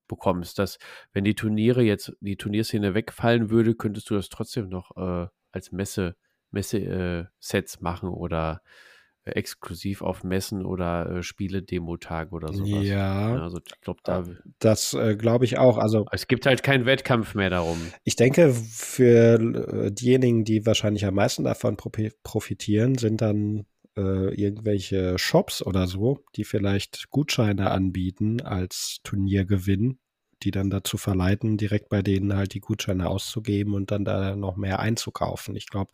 [0.07, 0.59] bekommst.
[0.59, 0.79] Dass,
[1.13, 5.71] wenn die Turniere jetzt, die Turnierszene wegfallen würde, könntest du das trotzdem noch äh, als
[5.71, 6.15] Messe,
[6.51, 8.61] Messe-Sets äh, machen oder
[9.35, 12.69] exklusiv auf Messen oder äh, Spiele-Demo-Tage oder sowas.
[12.69, 13.35] Ja.
[13.35, 13.41] ja.
[13.41, 14.23] Also ich glaube, da.
[14.59, 15.77] Das äh, glaube ich auch.
[15.77, 17.79] Also es gibt halt keinen Wettkampf mehr darum.
[18.03, 21.77] Ich denke, für äh, diejenigen, die wahrscheinlich am meisten davon
[22.23, 23.65] profitieren, sind dann
[23.97, 29.99] äh, irgendwelche Shops oder so, die vielleicht Gutscheine anbieten als Turniergewinn
[30.43, 34.55] die dann dazu verleiten, direkt bei denen halt die Gutscheine auszugeben und dann da noch
[34.55, 35.55] mehr einzukaufen.
[35.55, 35.91] Ich glaube,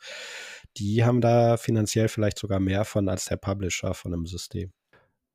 [0.78, 4.72] die haben da finanziell vielleicht sogar mehr von als der Publisher von einem System.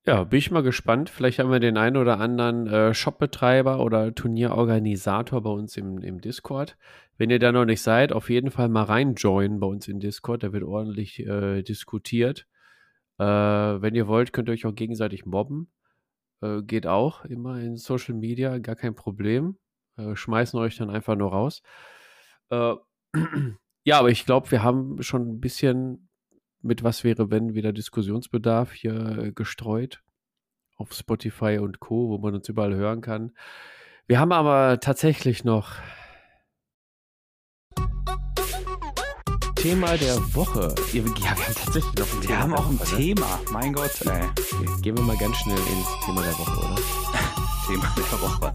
[0.06, 1.10] Ja, bin ich mal gespannt.
[1.10, 6.20] Vielleicht haben wir den einen oder anderen äh, Shopbetreiber oder Turnierorganisator bei uns im, im
[6.22, 6.78] Discord.
[7.18, 10.42] Wenn ihr da noch nicht seid, auf jeden Fall mal reinjoinen bei uns in Discord.
[10.42, 12.46] Da wird ordentlich äh, diskutiert.
[13.18, 15.70] Äh, wenn ihr wollt, könnt ihr euch auch gegenseitig mobben.
[16.40, 19.58] Äh, geht auch immer in Social Media, gar kein Problem.
[19.98, 21.62] Äh, schmeißen euch dann einfach nur raus.
[23.84, 26.08] Ja, aber ich glaube, wir haben schon ein bisschen
[26.62, 30.02] mit was wäre, wenn wieder Diskussionsbedarf hier äh, gestreut
[30.76, 33.32] auf Spotify und Co., wo man uns überall hören kann.
[34.06, 35.76] Wir haben aber tatsächlich noch
[39.54, 40.74] Thema der Woche.
[40.92, 42.28] Ja, wir haben tatsächlich noch ein Thema.
[42.28, 42.96] Wir haben auch ein Woche?
[42.96, 43.40] Thema.
[43.52, 44.22] Mein Gott, ey.
[44.24, 46.76] Okay, gehen wir mal ganz schnell ins Thema der Woche, oder?
[47.66, 48.54] Thema der Woche.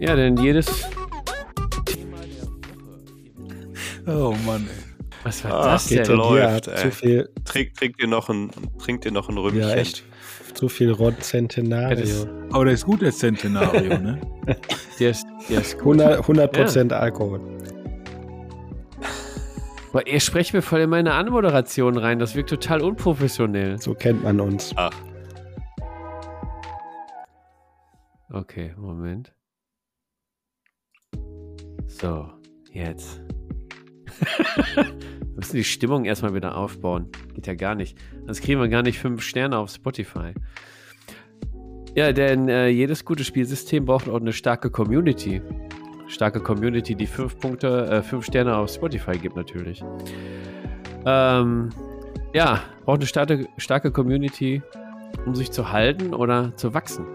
[0.00, 0.84] Ja, denn jedes
[4.08, 4.88] Oh Mann, ey.
[5.24, 6.06] Was war ah, das denn?
[6.06, 7.28] Läuft, zu viel.
[7.44, 9.60] Trink, trink, dir noch ein, trink dir noch ein Rümmchen.
[9.60, 10.04] Ja, echt.
[10.54, 12.04] Zu viel Rod Centenario.
[12.04, 14.20] Ja, aber der ist gut, der Centenario, ne?
[14.98, 15.98] der ist, der ist gut.
[15.98, 16.98] 100%, 100 ja.
[16.98, 17.40] Alkohol.
[19.92, 22.18] Boah, ihr sprecht mir voll in meine Anmoderation rein.
[22.18, 23.78] Das wirkt total unprofessionell.
[23.78, 24.72] So kennt man uns.
[24.76, 24.90] Ach.
[28.30, 29.34] Okay, Moment.
[31.86, 32.30] So,
[32.72, 33.20] jetzt.
[34.74, 34.86] Wir
[35.36, 37.08] müssen die Stimmung erstmal wieder aufbauen.
[37.34, 37.96] Geht ja gar nicht.
[38.26, 40.34] Sonst kriegen wir gar nicht fünf Sterne auf Spotify.
[41.94, 45.40] Ja, denn äh, jedes gute Spielsystem braucht auch eine starke Community.
[46.08, 49.84] Starke Community, die fünf Punkte, äh, fünf Sterne auf Spotify gibt natürlich.
[51.06, 51.70] Ähm,
[52.34, 54.62] ja, braucht eine starke, starke Community,
[55.26, 57.06] um sich zu halten oder zu wachsen.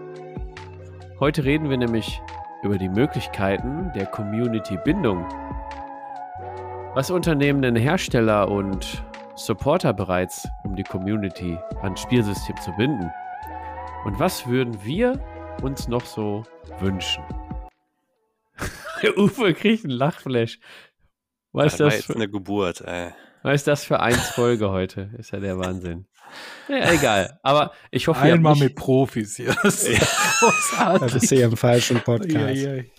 [1.20, 2.20] Heute reden wir nämlich
[2.62, 5.26] über die Möglichkeiten der Community-Bindung.
[6.94, 9.02] Was unternehmen denn Hersteller und
[9.34, 13.10] Supporter bereits, um die Community ans Spielsystem zu binden?
[14.04, 15.20] Und was würden wir
[15.60, 16.44] uns noch so
[16.78, 17.24] wünschen?
[19.16, 20.60] Uwe kriegt einen Lachflash.
[21.50, 23.12] Was das war das, jetzt für, eine Geburt, ey.
[23.42, 25.10] was ist das für eins Folge heute?
[25.18, 26.06] Ist ja der Wahnsinn.
[26.68, 27.40] Ja, egal.
[27.42, 29.56] Aber ich hoffe, Einmal mit Profis hier.
[29.64, 31.12] Das ist Da großartig.
[31.12, 32.36] bist du ja im falschen Podcast.
[32.36, 32.90] Eieiei.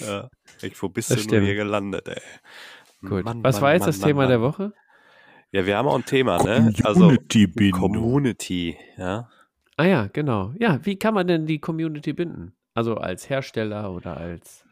[0.00, 0.28] Ja.
[0.62, 1.46] Ich, wo bist Das du nur stimmt.
[1.46, 2.20] hier gelandet, ey?
[3.08, 3.24] Gut.
[3.24, 4.28] Mann, was Mann, war jetzt Mann, das Mann, Thema Mann.
[4.30, 4.72] der Woche?
[5.52, 6.72] Ja, wir haben auch ein Thema, ne?
[6.84, 7.80] Also Community-Bindung.
[7.80, 9.28] Community, ja.
[9.76, 10.52] Ah ja, genau.
[10.58, 12.52] Ja, wie kann man denn die Community binden?
[12.74, 14.64] Also als Hersteller oder als.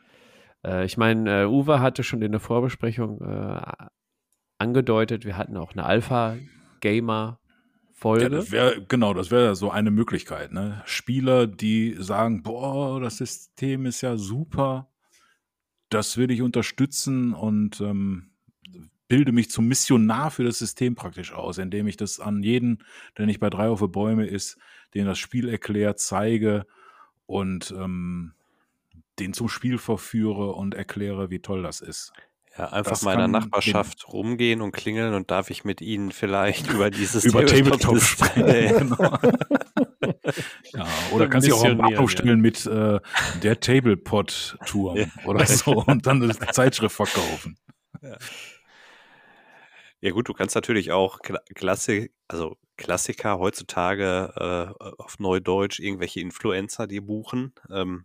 [0.65, 3.61] Äh, ich meine, äh, Uwe hatte schon in der Vorbesprechung äh,
[4.59, 8.31] angedeutet, wir hatten auch eine Ja, Alpha-Gamer-Folge.
[8.31, 10.53] das wär, genau, das wäre so eine Möglichkeit.
[10.53, 10.83] Ne?
[10.85, 14.89] Spieler, die sagen, boah, das System ist ja super,
[15.89, 18.31] das will ich unterstützen und ähm,
[19.09, 22.83] bilde mich zum Missionar für das System praktisch aus, indem ich das an jeden,
[23.17, 24.59] der nicht bei drei auf Bäume ist,
[24.95, 26.67] den das Spiel erklärt, zeige
[27.27, 28.33] und ähm,
[29.19, 32.13] den zum Spiel verführe und erkläre, wie toll das ist.
[32.59, 35.81] Ja, einfach Das mal in der kann Nachbarschaft rumgehen und klingeln und darf ich mit
[35.81, 38.97] Ihnen vielleicht über dieses über Tabletop Tabletop- sprechen.
[38.97, 39.19] genau.
[40.73, 42.09] Ja, oder kannst du auch am ja.
[42.09, 43.01] stellen mit äh,
[43.43, 45.07] der Tablepot-Turm Ja.
[45.25, 47.59] oder so und dann eine Zeitschrift verkaufen.
[50.01, 54.33] Ja gut, du kannst natürlich auch Kla Klassik, also Klassiker heutzutage
[54.79, 58.05] äh, auf Neudeutsch irgendwelche Influencer, die buchen ähm,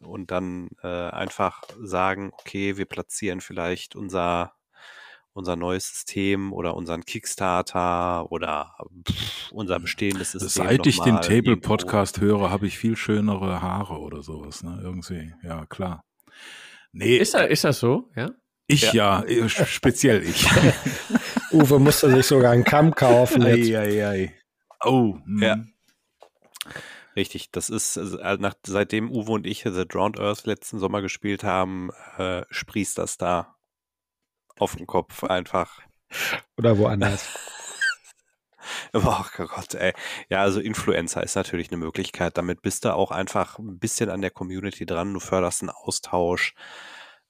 [0.00, 4.54] und dann äh, einfach sagen, okay, wir platzieren vielleicht unser
[5.34, 10.66] unser neues System oder unseren Kickstarter oder pff, unser bestehendes System.
[10.66, 14.62] Seit ich den Table-Podcast höre, habe ich viel schönere Haare oder sowas.
[14.62, 14.80] Ne?
[14.82, 16.04] Irgendwie, ja, klar.
[16.92, 18.10] Nee, Ist, da, ist das so?
[18.14, 18.30] Ja.
[18.68, 20.46] ich ja, äh, speziell ich.
[21.50, 23.42] Uwe musste sich sogar einen Kamm kaufen.
[23.42, 24.34] Ei, ei, ei.
[24.84, 25.42] Oh, hm.
[25.42, 25.64] Ja.
[27.16, 31.02] Richtig, das ist, also, äh, nach, seitdem Uwe und ich The Drowned Earth letzten Sommer
[31.02, 33.53] gespielt haben, äh, sprießt das da
[34.58, 35.80] auf den Kopf einfach.
[36.56, 37.28] Oder woanders.
[38.94, 39.92] Oh Gott, ey.
[40.30, 42.38] Ja, also Influencer ist natürlich eine Möglichkeit.
[42.38, 45.12] Damit bist du auch einfach ein bisschen an der Community dran.
[45.12, 46.54] Du förderst einen Austausch,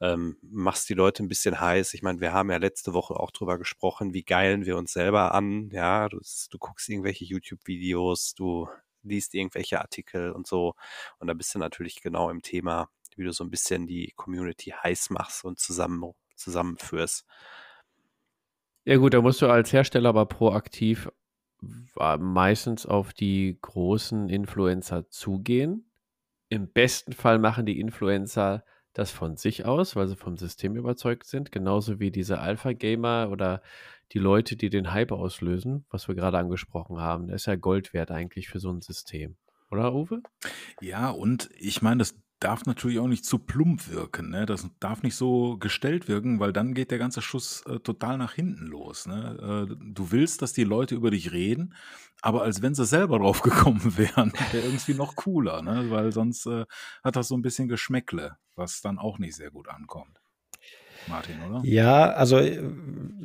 [0.00, 1.94] ähm, machst die Leute ein bisschen heiß.
[1.94, 5.34] Ich meine, wir haben ja letzte Woche auch drüber gesprochen, wie geilen wir uns selber
[5.34, 5.70] an.
[5.70, 8.68] Ja, du, du guckst irgendwelche YouTube-Videos, du
[9.02, 10.74] liest irgendwelche Artikel und so.
[11.18, 14.70] Und da bist du natürlich genau im Thema, wie du so ein bisschen die Community
[14.70, 15.98] heiß machst und zusammen,
[16.34, 17.26] zusammenführst.
[18.84, 21.10] Ja, gut, da musst du als Hersteller aber proaktiv
[22.18, 25.90] meistens auf die großen Influencer zugehen.
[26.50, 31.26] Im besten Fall machen die Influencer das von sich aus, weil sie vom System überzeugt
[31.26, 33.60] sind, genauso wie diese Alpha-Gamer oder
[34.12, 37.26] die Leute, die den Hype auslösen, was wir gerade angesprochen haben.
[37.26, 39.36] Das ist ja Gold wert eigentlich für so ein System.
[39.70, 40.22] Oder, Uwe?
[40.80, 44.28] Ja, und ich meine, das darf natürlich auch nicht zu plump wirken.
[44.30, 44.44] Ne?
[44.44, 48.34] Das darf nicht so gestellt wirken, weil dann geht der ganze Schuss äh, total nach
[48.34, 49.06] hinten los.
[49.06, 49.68] Ne?
[49.70, 51.74] Äh, du willst, dass die Leute über dich reden,
[52.20, 55.90] aber als wenn sie selber drauf gekommen wären, wäre irgendwie noch cooler, ne?
[55.90, 56.66] weil sonst äh,
[57.02, 60.20] hat das so ein bisschen Geschmäckle, was dann auch nicht sehr gut ankommt.
[61.08, 61.62] Martin, oder?
[61.64, 62.62] Ja, also äh,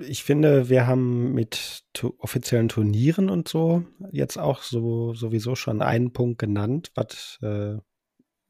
[0.01, 1.83] ich finde, wir haben mit
[2.19, 7.77] offiziellen Turnieren und so jetzt auch so sowieso schon einen Punkt genannt, was äh,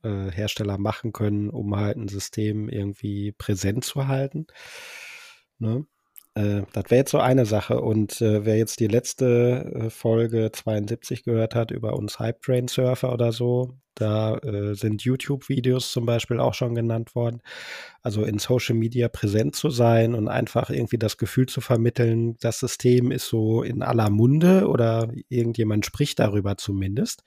[0.04, 4.48] äh, Hersteller machen können, um halt ein System irgendwie präsent zu halten.
[5.60, 5.86] Ne?
[6.36, 7.82] Äh, das wäre jetzt so eine Sache.
[7.82, 12.68] Und äh, wer jetzt die letzte äh, Folge 72 gehört hat über uns Hype Train
[12.68, 17.42] Surfer oder so, da äh, sind YouTube-Videos zum Beispiel auch schon genannt worden.
[18.02, 22.60] Also in Social Media präsent zu sein und einfach irgendwie das Gefühl zu vermitteln, das
[22.60, 27.24] System ist so in aller Munde oder irgendjemand spricht darüber zumindest.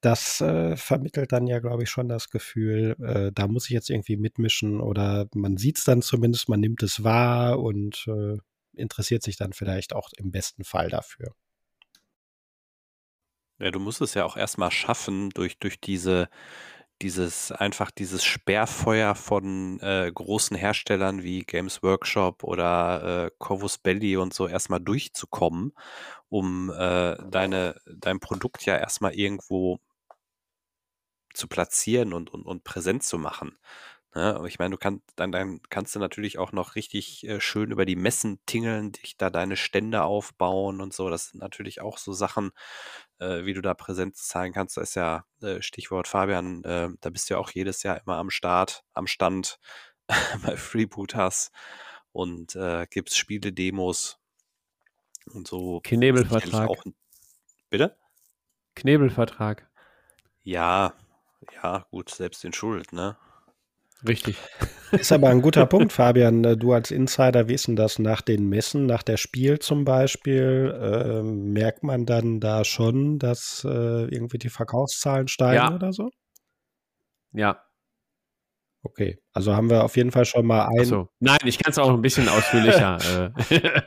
[0.00, 3.90] Das äh, vermittelt dann ja, glaube ich, schon das Gefühl, äh, da muss ich jetzt
[3.90, 8.36] irgendwie mitmischen oder man sieht es dann zumindest, man nimmt es wahr und äh,
[8.76, 11.34] interessiert sich dann vielleicht auch im besten Fall dafür.
[13.60, 16.28] Ja, du musst es ja auch erstmal schaffen, durch, durch diese,
[17.02, 24.16] dieses, einfach dieses Sperrfeuer von äh, großen Herstellern wie Games Workshop oder äh, Corvus Belli
[24.16, 25.72] und so erstmal durchzukommen,
[26.28, 29.80] um äh, deine, dein Produkt ja erstmal irgendwo
[31.38, 33.56] zu platzieren und, und, und präsent zu machen.
[34.14, 34.34] Ne?
[34.34, 37.70] Aber ich meine, du kannst dann, dann kannst du natürlich auch noch richtig äh, schön
[37.70, 41.10] über die Messen tingeln, dich da deine Stände aufbauen und so.
[41.10, 42.50] Das sind natürlich auch so Sachen,
[43.18, 44.76] äh, wie du da Präsenz zeigen kannst.
[44.76, 48.16] Das ist ja äh, Stichwort Fabian, äh, da bist du ja auch jedes Jahr immer
[48.16, 49.58] am Start, am Stand
[50.42, 51.52] bei Freebooters
[52.12, 54.18] und äh, gibt's Spiele-Demos
[55.26, 55.80] und so.
[55.84, 56.68] Knebelvertrag.
[56.68, 56.82] Auch,
[57.68, 57.96] bitte?
[58.74, 59.68] Knebelvertrag.
[60.42, 60.94] Ja,
[61.62, 63.16] ja, gut, selbst in Schuld, ne?
[64.06, 64.36] Richtig.
[64.92, 66.44] Ist aber ein guter Punkt, Fabian.
[66.44, 70.72] Äh, du als Insider, denn das nach den Messen, nach der Spiel zum Beispiel?
[70.80, 75.74] Äh, merkt man dann da schon, dass äh, irgendwie die Verkaufszahlen steigen Ja.
[75.74, 76.10] oder so?
[77.32, 77.62] Ja.
[78.84, 80.80] Okay, also haben wir auf jeden Fall schon mal ein.
[80.80, 81.08] Achso.
[81.18, 82.98] Nein, ich kann es auch ein bisschen ausführlicher
[83.50, 83.82] äh,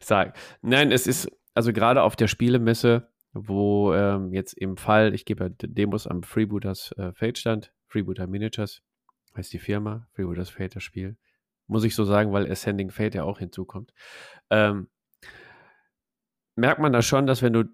[0.00, 0.32] sagen.
[0.62, 5.50] Nein, es ist, also gerade auf der Spielemesse, wo ähm, jetzt im Fall, ich gebe
[5.50, 8.82] Demos am Freebooters äh, Fate stand, Freebooter Miniatures
[9.36, 11.16] heißt die Firma, Freebooters Fate das Spiel.
[11.66, 13.92] Muss ich so sagen, weil Ascending Fate ja auch hinzukommt.
[14.50, 14.88] Ähm,
[16.54, 17.64] merkt man da schon, dass wenn du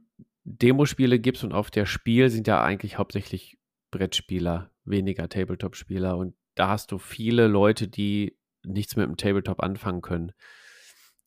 [0.44, 3.58] Demospiele gibst und auf der Spiel sind ja eigentlich hauptsächlich
[3.90, 10.02] Brettspieler, weniger Tabletop-Spieler und da hast du viele Leute, die nichts mit dem Tabletop anfangen
[10.02, 10.32] können.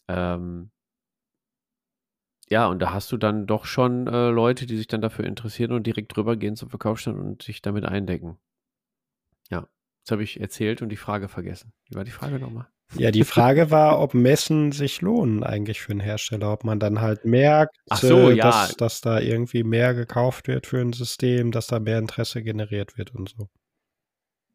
[0.08, 0.72] Ähm,
[2.50, 5.72] ja, und da hast du dann doch schon äh, Leute, die sich dann dafür interessieren
[5.72, 8.38] und direkt drüber gehen zum Verkaufsstand und sich damit eindecken.
[9.50, 9.68] Ja,
[10.02, 11.74] jetzt habe ich erzählt und die Frage vergessen.
[11.90, 12.68] Wie war die Frage nochmal?
[12.94, 17.02] Ja, die Frage war, ob Messen sich lohnen eigentlich für einen Hersteller, ob man dann
[17.02, 18.44] halt merkt, so, äh, ja.
[18.44, 22.98] dass, dass da irgendwie mehr gekauft wird für ein System, dass da mehr Interesse generiert
[22.98, 23.50] wird und so.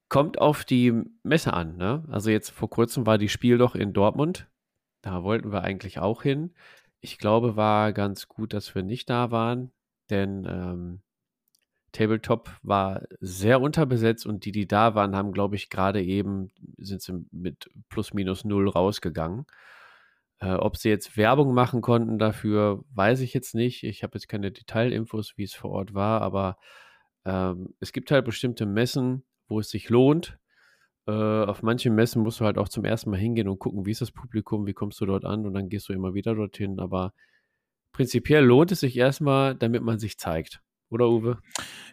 [0.09, 2.05] Kommt auf die Messe an, ne?
[2.09, 4.49] Also jetzt vor kurzem war die Spiel doch in Dortmund.
[5.03, 6.55] Da wollten wir eigentlich auch hin.
[7.01, 9.73] Ich glaube, war ganz gut, dass wir nicht da waren,
[10.11, 11.03] denn ähm,
[11.93, 17.03] Tabletop war sehr unterbesetzt und die, die da waren, haben, glaube ich, gerade eben sind
[17.03, 19.47] sie mit plus minus null rausgegangen.
[20.41, 23.83] Äh, ob sie jetzt Werbung machen konnten dafür, weiß ich jetzt nicht.
[23.85, 26.57] Ich habe jetzt keine Detailinfos, wie es vor Ort war, aber
[27.25, 30.39] ähm, es gibt halt bestimmte Messen, wo es sich lohnt.
[31.11, 33.91] Äh, auf manchen Messen musst du halt auch zum ersten Mal hingehen und gucken, wie
[33.91, 36.79] ist das Publikum, wie kommst du dort an und dann gehst du immer wieder dorthin.
[36.79, 37.13] Aber
[37.93, 40.63] prinzipiell lohnt es sich erstmal, damit man sich zeigt.
[40.89, 41.39] Oder Uwe?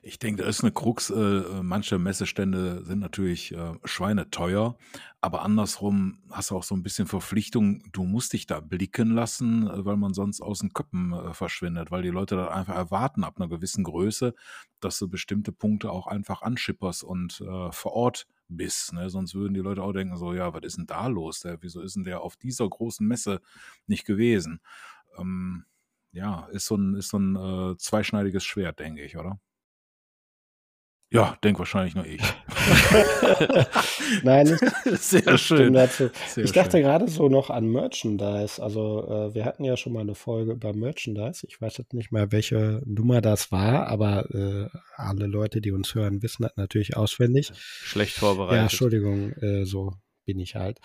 [0.01, 1.11] Ich denke, da ist eine Krux.
[1.11, 4.75] Äh, manche Messestände sind natürlich äh, schweineteuer,
[5.21, 7.83] aber andersrum hast du auch so ein bisschen Verpflichtung.
[7.91, 12.01] Du musst dich da blicken lassen, weil man sonst aus den Köppen äh, verschwindet, weil
[12.01, 14.33] die Leute da einfach erwarten ab einer gewissen Größe,
[14.79, 18.93] dass du bestimmte Punkte auch einfach anschipperst und vor Ort bist.
[18.93, 19.09] Ne?
[19.09, 21.41] Sonst würden die Leute auch denken, so, ja, was ist denn da los?
[21.41, 23.41] Der, wieso ist denn der auf dieser großen Messe
[23.87, 24.61] nicht gewesen?
[25.17, 25.65] Ähm,
[26.11, 29.39] ja, ist so ein, ist so ein äh, zweischneidiges Schwert, denke ich, oder?
[31.09, 32.21] Ja, denk wahrscheinlich nur ich.
[34.23, 35.73] Nein, ich Sehr schön.
[35.73, 36.09] dazu.
[36.27, 36.81] Sehr Ich dachte schön.
[36.83, 38.61] gerade so noch an Merchandise.
[38.61, 41.47] Also äh, wir hatten ja schon mal eine Folge über Merchandise.
[41.47, 45.95] Ich weiß jetzt nicht mehr, welche Nummer das war, aber äh, alle Leute, die uns
[45.95, 47.51] hören, wissen das natürlich auswendig.
[47.55, 48.61] Schlecht Ja, vorbereitet.
[48.63, 49.93] Entschuldigung, äh, so
[50.27, 50.79] bin ich halt.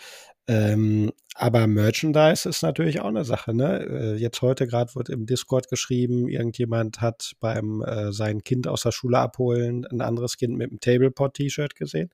[0.47, 3.85] Ähm, aber Merchandise ist natürlich auch eine Sache, ne?
[3.85, 8.83] Äh, jetzt heute gerade wird im Discord geschrieben, irgendjemand hat beim äh, sein Kind aus
[8.83, 12.09] der Schule abholen ein anderes Kind mit einem Tablepot-T-Shirt gesehen.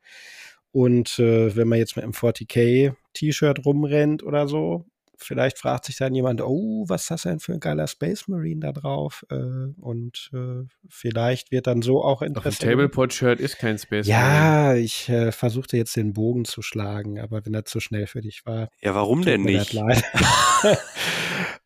[0.72, 4.86] Und äh, wenn man jetzt mit einem 40k-T-Shirt rumrennt oder so,
[5.20, 8.62] vielleicht fragt sich dann jemand, oh, was ist das denn für ein geiler Space Marine
[8.62, 9.26] da drauf?
[9.30, 9.36] Äh,
[9.80, 12.58] und äh, vielleicht wird dann so auch Interesse.
[12.58, 12.72] geweckt.
[12.72, 14.24] Tablepot-Shirt ist kein Space Marine.
[14.24, 18.22] Ja, ich äh, versuchte jetzt den Bogen zu schlagen, aber wenn das zu schnell für
[18.22, 20.04] dich war, Ja, warum denn das nicht?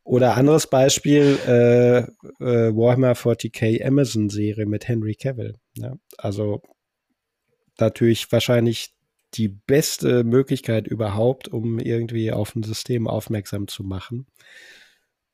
[0.04, 1.98] Oder anderes Beispiel, äh,
[2.44, 5.56] äh, Warhammer 40k Amazon-Serie mit Henry Cavill.
[5.78, 5.94] Ja?
[6.18, 6.62] Also
[7.80, 8.94] natürlich wahrscheinlich
[9.34, 14.28] die beste Möglichkeit überhaupt, um irgendwie auf ein System aufmerksam zu machen.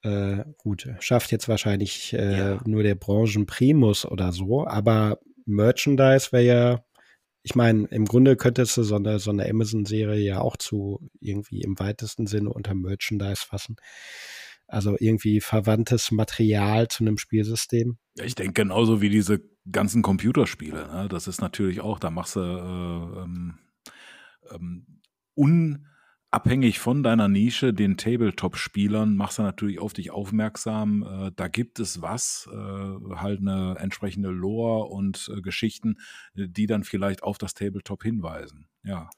[0.02, 2.62] Äh, gut, schafft jetzt wahrscheinlich äh, Ja.
[2.66, 6.84] nur der Branchenprimus oder so, aber Merchandise wäre ja,
[7.44, 11.62] ich meine, im Grunde könntest du so eine, so eine Amazon-Serie ja auch zu irgendwie
[11.62, 13.76] im weitesten Sinne unter Merchandise fassen.
[14.68, 17.98] Also irgendwie verwandtes Material zu einem Spielsystem.
[18.16, 20.88] Ja, ich denke genauso wie diese ganzen Computerspiele.
[20.88, 21.08] Ne?
[21.10, 23.58] Das ist natürlich auch, da machst du äh, ähm,
[24.54, 25.02] ähm,
[25.36, 31.04] unabhängig von deiner Nische, den Tabletop-Spielern, machst du natürlich auf dich aufmerksam.
[31.04, 35.98] Äh, da gibt es was, äh, halt eine entsprechende Lore und äh, Geschichten,
[36.34, 38.68] die dann vielleicht auf das Tabletop hinweisen.
[38.84, 39.10] Ja.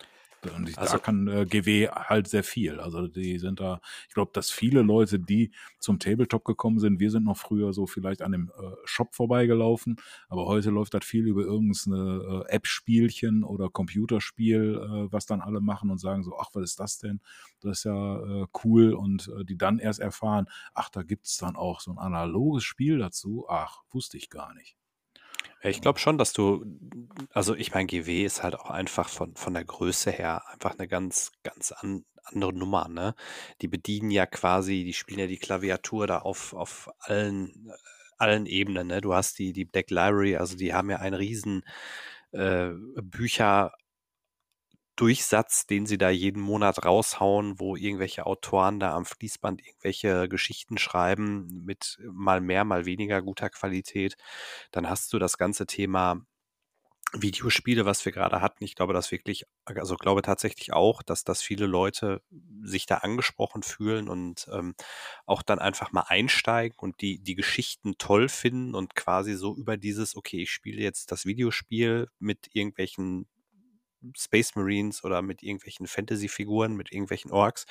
[0.50, 2.80] Und ich, Also- da kann äh, GW halt sehr viel.
[2.80, 7.12] Also die sind da, ich glaube, dass viele Leute, die zum Tabletop gekommen sind, wir
[7.12, 9.98] sind noch früher so vielleicht an dem äh, Shop vorbeigelaufen,
[10.30, 15.62] aber heute läuft das viel über irgendeine äh, App-Spielchen oder Computerspiel, äh, was dann alle
[15.62, 17.20] machen und sagen so, ach, was ist das denn?
[17.62, 21.56] Das ist ja äh, cool und äh, die dann erst erfahren, ach, da gibt's dann
[21.56, 23.46] auch so ein analoges Spiel dazu.
[23.48, 24.76] Ach, wusste ich gar nicht.
[25.64, 26.66] Ich glaube schon, dass du,
[27.32, 30.88] also ich meine, GW ist halt auch einfach von, von der Größe her einfach eine
[30.88, 33.16] ganz, ganz an, andere Nummer, ne?
[33.62, 37.74] Die bedienen ja quasi, die spielen ja die Klaviatur da auf, auf allen, äh,
[38.18, 39.02] allen Ebenen, ne?
[39.02, 41.64] Du hast die, die Black Library, also die haben ja einen riesen
[42.32, 42.70] äh,
[43.02, 43.74] Bücher
[44.96, 50.78] Durchsatz, den sie da jeden Monat raushauen, wo irgendwelche Autoren da am Fließband irgendwelche Geschichten
[50.78, 54.16] schreiben mit mal mehr, mal weniger guter Qualität.
[54.72, 56.22] Dann hast du das ganze Thema
[57.14, 58.64] Videospiele, was wir gerade hatten.
[58.64, 62.22] Ich glaube, dass wirklich, also glaube tatsächlich auch, dass, dass viele Leute
[62.64, 64.76] sich da angesprochen fühlen und ähm,
[65.26, 69.76] auch dann einfach mal einsteigen und die, die Geschichten toll finden und quasi so über
[69.76, 73.28] dieses, okay, ich spiele jetzt das Videospiel mit irgendwelchen
[74.18, 77.66] Space Marines oder mit irgendwelchen Fantasy-Figuren, mit irgendwelchen Orks,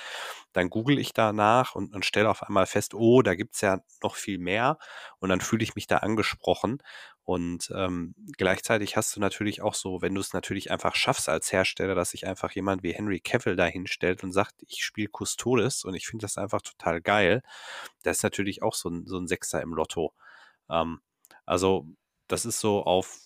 [0.52, 4.16] dann google ich danach und, und stelle auf einmal fest, oh, da gibt's ja noch
[4.16, 4.78] viel mehr
[5.18, 6.82] und dann fühle ich mich da angesprochen.
[7.24, 11.52] Und ähm, gleichzeitig hast du natürlich auch so, wenn du es natürlich einfach schaffst als
[11.52, 15.84] Hersteller, dass sich einfach jemand wie Henry Cavill da hinstellt und sagt, ich spiele Custodes
[15.84, 17.42] und ich finde das einfach total geil,
[18.02, 20.12] das ist natürlich auch so ein, so ein Sechser im Lotto.
[20.68, 21.00] Ähm,
[21.46, 21.86] also
[22.28, 23.18] das ist so auf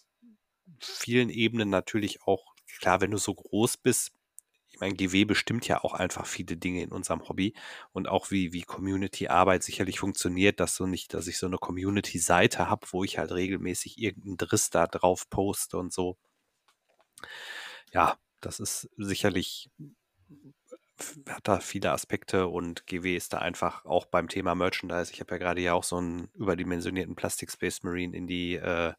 [0.80, 2.53] vielen Ebenen natürlich auch
[2.85, 4.12] klar, wenn du so groß bist,
[4.68, 7.55] ich meine, GW bestimmt ja auch einfach viele Dinge in unserem Hobby
[7.92, 12.68] und auch wie, wie Community-Arbeit sicherlich funktioniert, dass so nicht, dass ich so eine Community-Seite
[12.68, 16.18] habe, wo ich halt regelmäßig irgendeinen Driss da drauf poste und so.
[17.90, 19.70] Ja, das ist sicherlich,
[21.27, 25.11] hat da viele Aspekte und GW ist da einfach auch beim Thema Merchandise.
[25.11, 28.92] Ich habe ja gerade ja auch so einen überdimensionierten Plastik Space Marine in die, äh,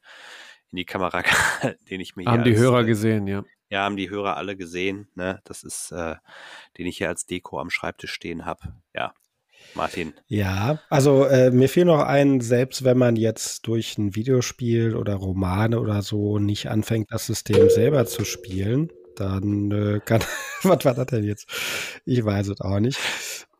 [0.71, 3.43] in die Kamera gehalten, den ich mir Haben die als, Hörer äh, gesehen, ja.
[3.69, 5.08] Ja, haben die Hörer alle gesehen.
[5.15, 5.41] Ne?
[5.45, 6.15] Das ist, äh,
[6.78, 8.73] den ich hier als Deko am Schreibtisch stehen habe.
[8.93, 9.13] Ja,
[9.73, 10.13] Martin.
[10.28, 15.15] Ja, also äh, mir fiel noch ein, selbst wenn man jetzt durch ein Videospiel oder
[15.15, 20.21] Romane oder so nicht anfängt, das System selber zu spielen, dann äh, kann,
[20.63, 21.47] was war das denn jetzt?
[22.06, 22.99] Ich weiß es auch nicht.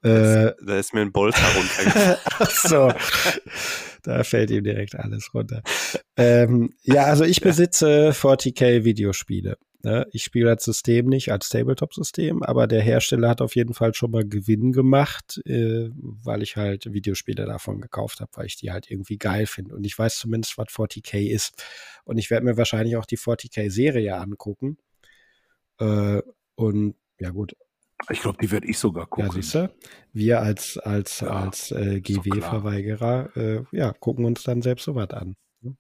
[0.04, 2.18] Äh, Da ist mir ein Bolter runtergefallen.
[2.26, 2.94] Ach so,
[4.04, 5.64] da fällt ihm direkt alles runter.
[6.16, 9.58] Ähm, ja, also ich besitze 40k Videospiele.
[9.86, 10.08] Ne?
[10.14, 14.10] Ich spiele das System nicht als Tabletop-System, aber der Hersteller hat auf jeden Fall schon
[14.10, 18.90] mal Gewinn gemacht, äh, weil ich halt Videospiele davon gekauft habe, weil ich die halt
[18.90, 19.76] irgendwie geil finde.
[19.76, 21.64] Und ich weiß zumindest, was 40k ist.
[22.04, 24.80] Und ich werde mir wahrscheinlich auch die 40k-Serie angucken.
[25.80, 26.24] Äh,
[26.56, 27.56] und ja gut,
[28.10, 29.34] Ich glaube, die werde ich sogar ja, gucken.
[29.34, 29.72] siehst du?
[30.14, 32.02] Wir als, als, Ja, als äh.
[32.02, 35.36] GW-Verweigerer, äh, ja, gucken uns dann selbst sowas an.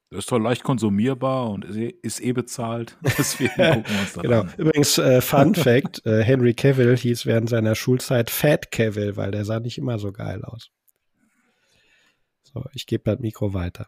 [0.09, 2.97] Das ist doch leicht konsumierbar und ist eh, eh bezahlt.
[3.17, 4.41] Deswegen gucken wir uns das Genau.
[4.41, 4.53] an.
[4.57, 9.45] Übrigens, äh, Fun Fact, äh, Henry Cavill hieß während seiner Schulzeit Fat Cavill, weil der
[9.45, 10.69] sah nicht immer so geil aus.
[12.43, 13.87] So, ich gebe das Mikro weiter.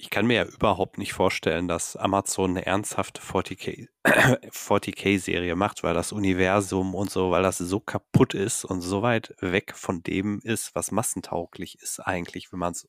[0.00, 5.94] Ich kann mir ja überhaupt nicht vorstellen, dass Amazon eine ernsthafte 40k, 40k-Serie macht, weil
[5.94, 10.38] das Universum und so, weil das so kaputt ist und so weit weg von dem
[10.44, 12.88] ist, was massentauglich ist eigentlich, wenn man es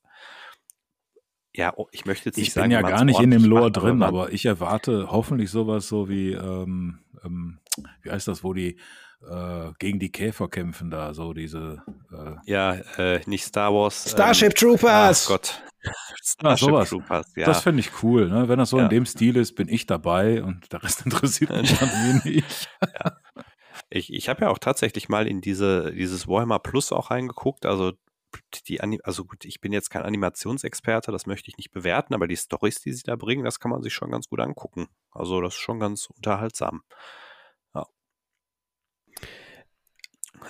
[1.60, 3.64] ja, oh, ich möchte jetzt nicht Ich sagen, bin ja gar nicht in dem Lore
[3.64, 7.60] macht, drin, aber ich erwarte hoffentlich sowas so wie, ähm, ähm,
[8.02, 8.80] wie heißt das, wo die
[9.30, 14.10] äh, gegen die Käfer kämpfen da, so diese äh, Ja, äh, nicht Star Wars.
[14.10, 15.26] Starship ähm, Troopers!
[15.26, 15.64] Ach Gott.
[16.42, 16.90] Ah, Starship sowas.
[16.90, 17.46] Troopers, ja.
[17.46, 18.48] Das finde ich cool, ne?
[18.50, 18.84] Wenn das so Ja.
[18.84, 22.44] in dem Stil ist, bin ich dabei und der Rest interessiert mich dann wenig.
[23.92, 27.66] Ich, ich habe ja auch tatsächlich mal in diese, dieses Warhammer Plus auch reingeguckt.
[27.66, 27.94] Also
[28.68, 32.38] die also gut, ich bin jetzt kein Animationsexperte, das möchte ich nicht bewerten, aber die
[32.38, 34.88] Stories, die sie da bringen, das kann man sich schon ganz gut angucken.
[35.12, 36.84] Also das ist schon ganz unterhaltsam.
[37.74, 37.88] Ja.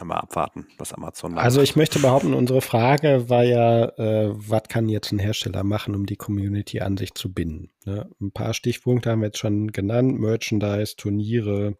[0.03, 1.69] Mal abwarten, was Amazon da Also macht.
[1.69, 6.05] ich möchte behaupten, unsere Frage war ja, äh, was kann jetzt ein Hersteller machen, um
[6.05, 7.71] die Community an sich zu binden?
[7.85, 8.09] Ne?
[8.21, 11.77] Ein paar Stichpunkte haben wir jetzt schon genannt, Merchandise, Turniere.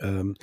[0.00, 0.36] Ähm,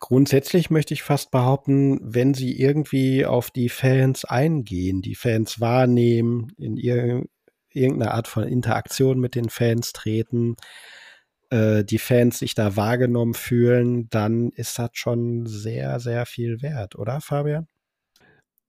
[0.00, 6.52] grundsätzlich möchte ich fast behaupten, wenn sie irgendwie auf die Fans eingehen, die Fans wahrnehmen,
[6.58, 7.24] in ir
[7.72, 10.56] irgendeiner Art von Interaktion mit den Fans treten,
[11.50, 16.96] äh, die Fans sich da wahrgenommen fühlen, dann ist das schon sehr, sehr viel wert,
[16.96, 17.68] oder Fabian?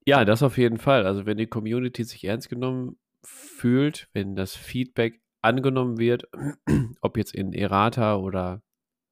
[0.06, 1.06] Ja, das auf jeden Fall.
[1.06, 6.28] Also wenn die Community sich ernst genommen fühlt, wenn das Feedback angenommen wird,
[7.02, 8.62] ob jetzt in Errata oder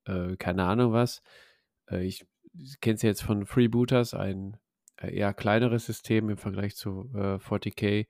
[0.06, 1.22] äh, keine Ahnung was.
[1.90, 2.26] Äh, ich
[2.82, 4.58] kenne es jetzt von Freebooters, ein
[4.98, 8.08] äh, eher kleineres System im Vergleich zu äh, 40k.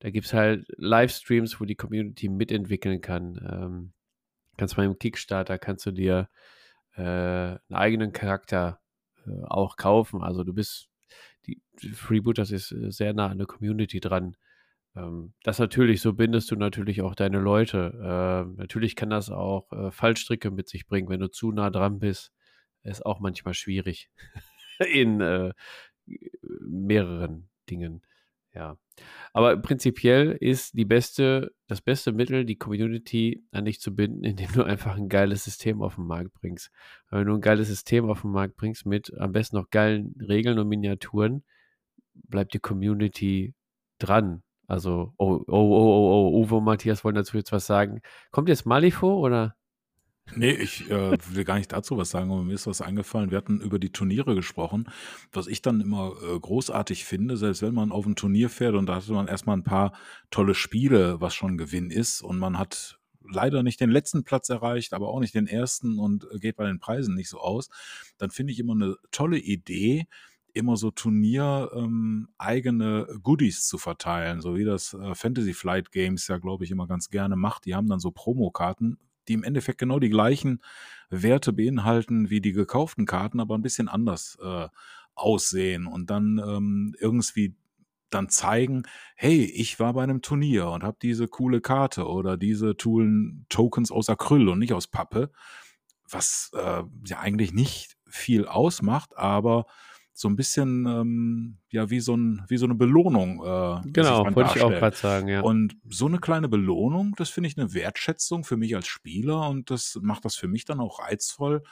[0.00, 3.36] Da gibt es halt Livestreams, wo die Community mitentwickeln kann.
[3.50, 3.92] Ähm,
[4.56, 6.28] kannst mal im Kickstarter, kannst du dir
[6.96, 8.80] äh, einen eigenen Charakter
[9.26, 10.22] äh, auch kaufen.
[10.22, 10.88] Also du bist,
[11.46, 11.60] die,
[11.94, 14.36] Freebooters ist äh, sehr nah an der Community dran.
[14.96, 17.92] Ähm, das natürlich, so bindest du natürlich auch deine Leute.
[18.02, 22.32] Ähm, natürlich kann das auch Fallstricke mit sich bringen, wenn du zu nah dran bist.
[22.82, 24.10] Ist auch manchmal schwierig
[24.92, 25.52] in äh,
[26.60, 28.02] mehreren Dingen.
[28.52, 28.76] Ja.
[29.32, 34.52] Aber prinzipiell ist die beste, das beste Mittel, die Community an dich zu binden, indem
[34.52, 36.70] du einfach ein geiles System auf den Markt bringst.
[37.10, 40.58] Wenn du ein geiles System auf den Markt bringst mit am besten noch geilen Regeln
[40.58, 41.44] und Miniaturen,
[42.14, 43.54] bleibt die Community
[43.98, 44.42] dran.
[44.66, 48.02] Also, oh, oh, oh, oh, oh, Uwe und Matthias wollen dazu jetzt was sagen.
[48.30, 49.56] Kommt jetzt Malifo oder?
[50.36, 53.30] Nee, ich äh, will gar nicht dazu was sagen, aber mir ist was eingefallen.
[53.30, 54.88] Wir hatten über die Turniere gesprochen,
[55.32, 58.86] was ich dann immer äh, großartig finde, selbst wenn man auf ein Turnier fährt und
[58.86, 59.92] da hat man erstmal ein paar
[60.30, 64.92] tolle Spiele, was schon Gewinn ist und man hat leider nicht den letzten Platz erreicht,
[64.92, 67.68] aber auch nicht den ersten und geht bei den Preisen nicht so aus,
[68.18, 70.06] dann finde ich immer eine tolle Idee,
[70.52, 72.28] immer so Turnier ähm,
[73.22, 77.10] Goodies zu verteilen, so wie das äh, Fantasy Flight Games ja, glaube ich, immer ganz
[77.10, 77.66] gerne macht.
[77.66, 78.98] Die haben dann so Promokarten,
[79.30, 80.60] die im Endeffekt genau die gleichen
[81.08, 84.68] Werte beinhalten wie die gekauften Karten, aber ein bisschen anders äh,
[85.14, 87.54] aussehen und dann ähm, irgendwie
[88.10, 88.82] dann zeigen,
[89.14, 93.92] hey, ich war bei einem Turnier und habe diese coole Karte oder diese Toolen Tokens
[93.92, 95.30] aus Acryl und nicht aus Pappe,
[96.08, 99.66] was äh, ja eigentlich nicht viel ausmacht, aber
[100.20, 103.38] so ein bisschen ähm, ja wie so ein wie so eine Belohnung.
[103.38, 105.40] Äh, genau, wollte ich auch gerade sagen, ja.
[105.40, 109.70] Und so eine kleine Belohnung, das finde ich eine Wertschätzung für mich als Spieler und
[109.70, 111.62] das macht das für mich dann auch reizvoll.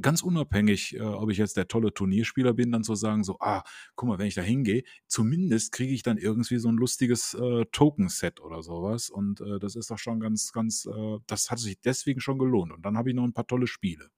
[0.00, 3.64] Ganz unabhängig, äh, ob ich jetzt der tolle Turnierspieler bin, dann zu sagen, so, ah,
[3.96, 7.64] guck mal, wenn ich da hingehe, zumindest kriege ich dann irgendwie so ein lustiges äh,
[7.72, 9.10] Token-Set oder sowas.
[9.10, 12.72] Und äh, das ist doch schon ganz, ganz, äh, das hat sich deswegen schon gelohnt.
[12.72, 14.08] Und dann habe ich noch ein paar tolle Spiele.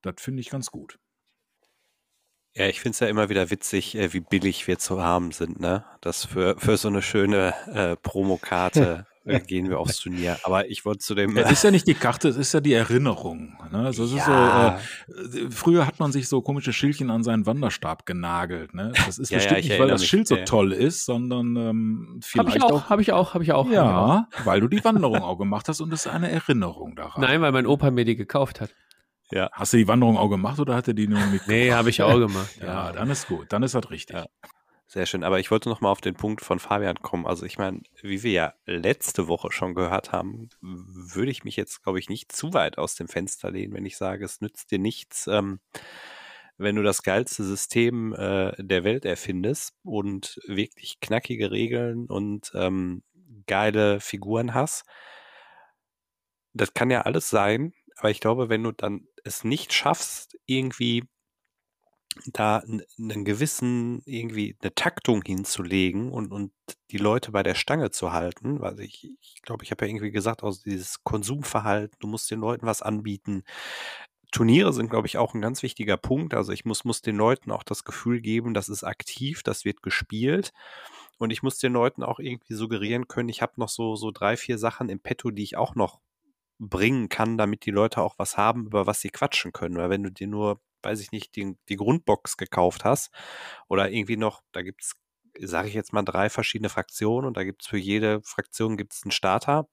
[0.00, 0.98] Das finde ich ganz gut.
[2.56, 5.58] Ja, ich finde es ja immer wieder witzig, äh, wie billig wir zu haben sind,
[5.58, 5.84] ne?
[6.00, 10.38] Das für, für so eine schöne äh, Promokarte äh, gehen wir aufs Turnier.
[10.44, 11.36] Aber ich wollte zu dem.
[11.36, 13.56] Es ist ja nicht die Karte, es ist ja die Erinnerung.
[13.72, 13.78] Ne?
[13.78, 14.78] Also es ja.
[14.78, 18.72] ist so, äh, früher hat man sich so komische Schildchen an seinen Wanderstab genagelt.
[18.74, 18.92] Ne?
[19.04, 22.50] Das ist ja, bestimmt ja, nicht, weil das Schild so toll ist, sondern ähm, vielleicht
[22.50, 22.90] hab ich auch.
[22.90, 23.68] Habe ich auch, habe ich auch.
[23.70, 27.20] Ja, weil du die Wanderung auch gemacht hast und es ist eine Erinnerung daran.
[27.20, 28.70] Nein, weil mein Opa mir die gekauft hat.
[29.30, 29.48] Ja.
[29.52, 31.48] Hast du die Wanderung auch gemacht oder hat er die nur mitgemacht?
[31.48, 32.56] Nee, habe ich auch gemacht.
[32.60, 33.52] ja, ja, dann ist gut.
[33.52, 34.16] Dann ist das richtig.
[34.16, 34.26] Ja.
[34.86, 35.24] Sehr schön.
[35.24, 37.26] Aber ich wollte noch mal auf den Punkt von Fabian kommen.
[37.26, 41.82] Also ich meine, wie wir ja letzte Woche schon gehört haben, würde ich mich jetzt,
[41.82, 44.78] glaube ich, nicht zu weit aus dem Fenster lehnen, wenn ich sage, es nützt dir
[44.78, 45.58] nichts, ähm,
[46.58, 53.02] wenn du das geilste System äh, der Welt erfindest und wirklich knackige Regeln und ähm,
[53.46, 54.84] geile Figuren hast.
[56.52, 61.04] Das kann ja alles sein, aber ich glaube, wenn du dann es nicht schaffst, irgendwie
[62.26, 62.62] da
[62.98, 66.52] einen gewissen, irgendwie eine Taktung hinzulegen und, und
[66.90, 70.12] die Leute bei der Stange zu halten, weil ich, ich glaube, ich habe ja irgendwie
[70.12, 73.42] gesagt, aus dieses Konsumverhalten, du musst den Leuten was anbieten.
[74.30, 76.34] Turniere sind, glaube ich, auch ein ganz wichtiger Punkt.
[76.34, 79.82] Also ich muss, muss den Leuten auch das Gefühl geben, das ist aktiv, das wird
[79.82, 80.52] gespielt.
[81.18, 84.36] Und ich muss den Leuten auch irgendwie suggerieren können, ich habe noch so, so drei,
[84.36, 86.00] vier Sachen im Petto, die ich auch noch
[86.58, 89.76] bringen kann, damit die Leute auch was haben, über was sie quatschen können.
[89.76, 93.10] Weil wenn du dir nur, weiß ich nicht, die, die Grundbox gekauft hast
[93.68, 94.94] oder irgendwie noch, da gibt es,
[95.40, 99.02] sage ich jetzt mal, drei verschiedene Fraktionen und da gibt es für jede Fraktion gibt's
[99.04, 99.68] einen Starter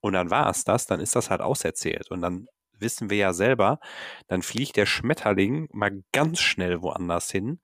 [0.00, 2.46] und dann war es das, dann ist das halt auserzählt und dann
[2.78, 3.78] wissen wir ja selber,
[4.26, 7.60] dann fliegt der Schmetterling mal ganz schnell woanders hin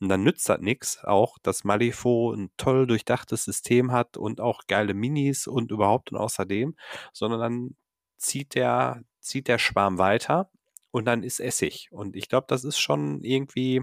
[0.00, 4.62] und dann nützt das nichts, auch dass Malifo ein toll durchdachtes System hat und auch
[4.68, 6.76] geile Minis und überhaupt und außerdem,
[7.12, 7.76] sondern dann
[8.18, 10.50] zieht der, zieht der Schwarm weiter
[10.90, 11.88] und dann ist Essig.
[11.90, 13.82] Und ich glaube, das ist schon irgendwie,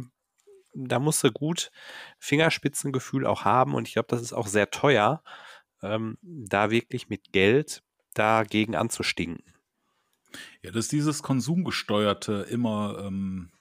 [0.73, 1.71] da musst du gut
[2.19, 5.23] Fingerspitzengefühl auch haben und ich glaube, das ist auch sehr teuer,
[5.81, 7.83] ähm, da wirklich mit Geld
[8.13, 9.43] dagegen anzustinken.
[10.61, 13.51] Ja, dass dieses konsumgesteuerte immer ähm,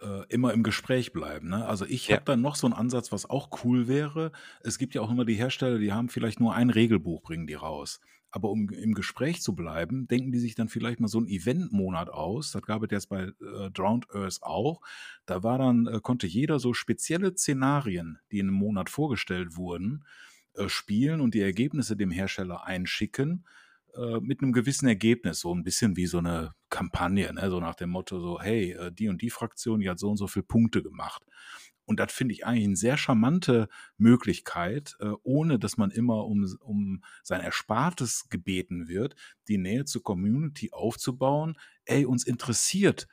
[0.00, 1.48] äh, immer im Gespräch bleiben.
[1.48, 1.66] Ne?
[1.66, 2.16] Also ich ja.
[2.16, 4.32] habe dann noch so einen Ansatz, was auch cool wäre.
[4.62, 7.54] Es gibt ja auch immer die Hersteller, die haben vielleicht nur ein Regelbuch, bringen die
[7.54, 8.00] raus.
[8.34, 12.10] Aber um im Gespräch zu bleiben, denken die sich dann vielleicht mal so einen Eventmonat
[12.10, 12.50] aus.
[12.50, 14.80] Das gab es jetzt bei äh, Drowned Earth auch.
[15.24, 20.04] Da war dann, äh, konnte jeder so spezielle Szenarien, die in einem Monat vorgestellt wurden,
[20.54, 23.44] äh, spielen und die Ergebnisse dem Hersteller einschicken
[23.94, 27.48] äh, mit einem gewissen Ergebnis, so ein bisschen wie so eine Kampagne, ne?
[27.50, 30.16] so nach dem Motto so, hey, äh, die und die Fraktion, die hat so und
[30.16, 31.22] so viele Punkte gemacht.
[31.86, 36.44] Und das finde ich eigentlich eine sehr charmante Möglichkeit, äh, ohne dass man immer um,
[36.60, 39.14] um sein Erspartes gebeten wird,
[39.48, 41.58] die Nähe zur Community aufzubauen.
[41.84, 43.06] Ey, uns interessiert,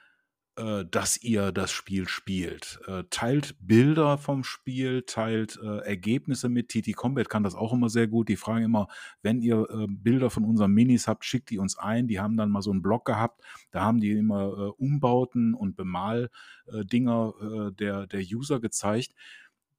[0.57, 2.81] äh, dass ihr das Spiel spielt.
[2.85, 6.67] Äh, teilt Bilder vom Spiel, teilt äh, Ergebnisse mit.
[6.67, 8.27] TT Combat kann das auch immer sehr gut.
[8.27, 8.89] Die fragen immer,
[9.21, 12.09] wenn ihr äh, Bilder von unseren Minis habt, schickt die uns ein.
[12.09, 13.41] Die haben dann mal so einen Blog gehabt.
[13.71, 17.33] Da haben die immer Umbauten und Bemaldinger
[17.79, 19.13] der, der User gezeigt.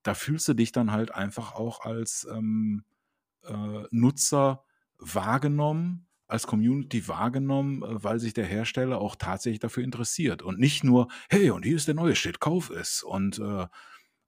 [0.03, 2.85] Da fühlst du dich dann halt einfach auch als ähm,
[3.91, 4.65] Nutzer
[4.99, 10.83] wahrgenommen als Community wahrgenommen, äh, weil sich der Hersteller auch tatsächlich dafür interessiert und nicht
[10.83, 13.67] nur, hey, und hier ist der neue Shit, kauf es und äh,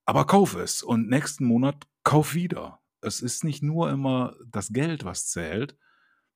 [0.07, 2.80] aber kauf es und nächsten Monat kauf wieder.
[3.00, 5.76] Es ist nicht nur immer das Geld, was zählt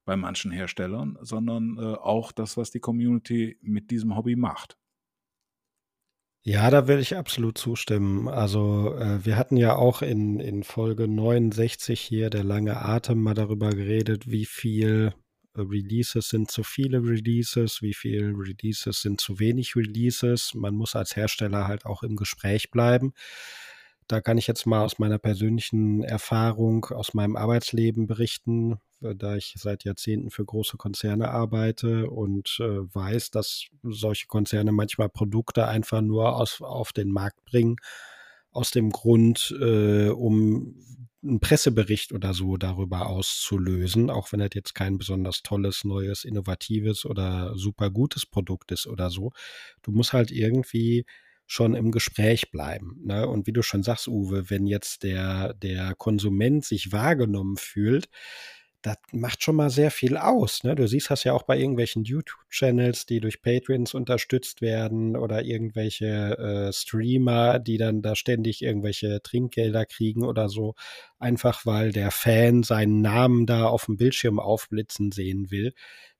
[0.04, 4.78] bei manchen Herstellern, sondern äh, auch das, was die Community mit diesem Hobby macht.
[6.42, 8.26] Ja, da will ich absolut zustimmen.
[8.26, 13.34] Also äh, wir hatten ja auch in, in Folge 69 hier der lange Atem mal
[13.34, 15.12] darüber geredet, wie viel
[15.58, 20.54] Releases sind zu viele Releases, wie viele Releases sind zu wenig Releases.
[20.54, 23.12] Man muss als Hersteller halt auch im Gespräch bleiben.
[24.08, 29.36] Da kann ich jetzt mal aus meiner persönlichen Erfahrung, aus meinem Arbeitsleben berichten, äh, da
[29.36, 35.68] ich seit Jahrzehnten für große Konzerne arbeite und äh, weiß, dass solche Konzerne manchmal Produkte
[35.68, 37.76] einfach nur aus, auf den Markt bringen,
[38.50, 40.74] aus dem Grund, äh, um
[41.28, 47.04] einen Pressebericht oder so darüber auszulösen, auch wenn das jetzt kein besonders tolles, neues, innovatives
[47.04, 49.32] oder super gutes Produkt ist oder so.
[49.82, 51.04] Du musst halt irgendwie
[51.46, 53.00] schon im Gespräch bleiben.
[53.04, 53.26] Ne?
[53.26, 58.08] Und wie du schon sagst, Uwe, wenn jetzt der, der Konsument sich wahrgenommen fühlt,
[58.88, 60.64] das macht schon mal sehr viel aus.
[60.64, 60.74] Ne?
[60.74, 66.38] Du siehst das ja auch bei irgendwelchen YouTube-Channels, die durch Patreons unterstützt werden oder irgendwelche
[66.38, 70.74] äh, Streamer, die dann da ständig irgendwelche Trinkgelder kriegen oder so,
[71.18, 75.72] einfach weil der Fan seinen Namen da auf dem Bildschirm aufblitzen sehen will.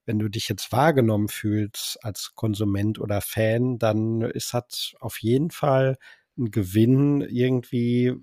[0.05, 5.51] Wenn du dich jetzt wahrgenommen fühlst als Konsument oder Fan, dann ist das auf jeden
[5.51, 5.99] Fall
[6.39, 8.15] ein Gewinn, irgendwie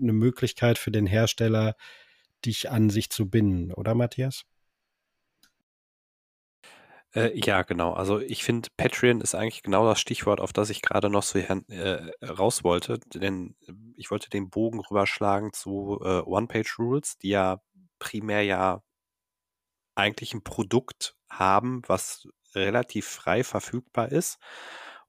[0.00, 1.76] eine Möglichkeit für den Hersteller,
[2.44, 4.44] dich an sich zu binden, oder Matthias?
[7.14, 7.92] Äh, ja, genau.
[7.94, 11.38] Also ich finde, Patreon ist eigentlich genau das Stichwort, auf das ich gerade noch so
[11.38, 12.98] äh, raus wollte.
[13.14, 17.60] Denn äh, ich wollte den Bogen rüberschlagen zu äh, One-Page-Rules, die ja
[17.98, 18.82] primär ja
[19.94, 24.38] eigentlich ein Produkt haben, was relativ frei verfügbar ist.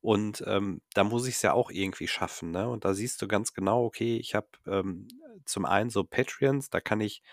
[0.02, 2.52] Und ähm, da muss ich es ja auch irgendwie schaffen.
[2.52, 2.70] Ne?
[2.70, 5.08] Und da siehst du ganz genau, okay, ich habe ähm,
[5.46, 7.24] zum einen so Patreons, da kann ich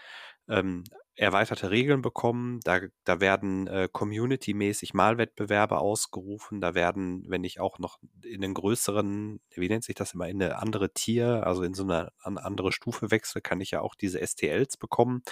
[0.48, 0.84] ähm,
[1.16, 7.78] erweiterte Regeln bekommen, da, da werden äh, community-mäßig Malwettbewerbe ausgerufen, da werden, wenn ich auch
[7.78, 11.74] noch in einen größeren, wie nennt sich das immer, in eine andere Tier, also in
[11.74, 15.22] so eine, eine andere Stufe wechsle, kann ich ja auch diese STLs bekommen,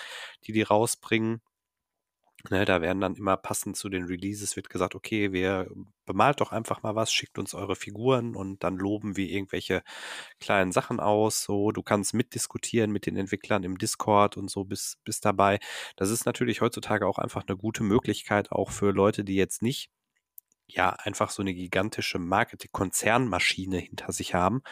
[0.45, 1.41] die die rausbringen.
[2.51, 5.71] Ne, da werden dann immer passend zu den Releases wird gesagt, okay, wir
[6.07, 9.83] bemalt doch einfach mal was, schickt uns eure Figuren und dann loben wir irgendwelche
[10.41, 11.45] kleinen Sachen aus.
[11.45, 15.61] So, du kannst mitdiskutieren mit den Entwicklern im Discord und so bis, bis dabei.
[15.97, 19.91] Das ist natürlich heutzutage auch einfach eine gute Möglichkeit, auch für Leute, die jetzt nicht
[20.75, 24.63] ja einfach so eine gigantische Marketing-Konzernmaschine hinter sich haben,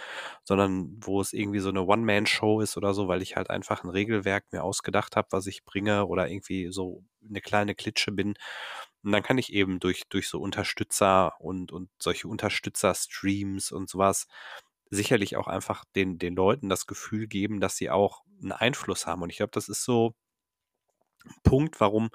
[0.45, 3.91] sondern wo es irgendwie so eine One-Man-Show ist oder so, weil ich halt einfach ein
[3.91, 8.35] Regelwerk mir ausgedacht habe, was ich bringe oder irgendwie so eine kleine Klitsche bin.
[9.03, 14.27] Und dann kann ich eben durch, durch so Unterstützer und, und solche Unterstützer-Streams und sowas
[14.91, 19.23] sicherlich auch einfach den, den Leuten das Gefühl geben, dass sie auch einen Einfluss haben.
[19.23, 20.15] Und ich glaube, das ist so
[21.25, 22.11] ein Punkt, warum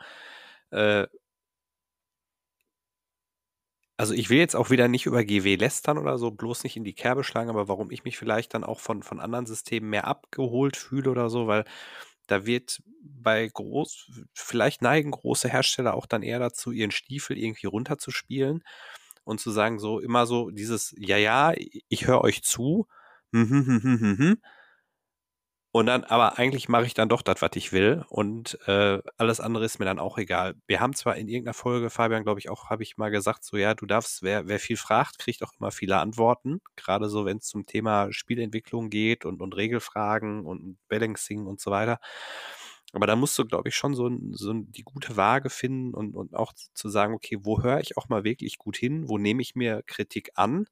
[0.71, 1.07] äh,
[3.97, 6.83] also ich will jetzt auch wieder nicht über GW lästern oder so, bloß nicht in
[6.83, 10.05] die Kerbe schlagen, aber warum ich mich vielleicht dann auch von, von anderen Systemen mehr
[10.07, 11.65] abgeholt fühle oder so, weil
[12.27, 17.67] da wird bei groß, vielleicht neigen große Hersteller auch dann eher dazu, ihren Stiefel irgendwie
[17.67, 18.63] runterzuspielen
[19.23, 21.53] und zu sagen, so immer so dieses, ja, ja,
[21.89, 22.87] ich höre euch zu,
[23.33, 24.37] hm, hm, hm, hm, hm, hm.
[25.76, 28.05] Und dann, aber eigentlich mache ich dann doch das, was ich will.
[28.07, 30.55] Und äh, alles andere ist mir dann auch egal.
[30.67, 33.57] Wir haben zwar in irgendeiner Folge, Fabian, glaube ich, auch, habe ich mal gesagt, so
[33.57, 36.61] ja, du darfst, wer, wer viel fragt, kriegt auch immer viele Antworten.
[36.78, 41.71] Gerade so, wenn es zum Thema Spielentwicklung geht und, und Regelfragen und Balancing und so
[41.71, 41.99] weiter.
[42.93, 46.36] Aber da musst du, glaube ich, schon so, so die gute Waage finden und, und
[46.36, 49.09] auch zu sagen, okay, wo höre ich auch mal wirklich gut hin?
[49.09, 50.67] Wo nehme ich mir Kritik an?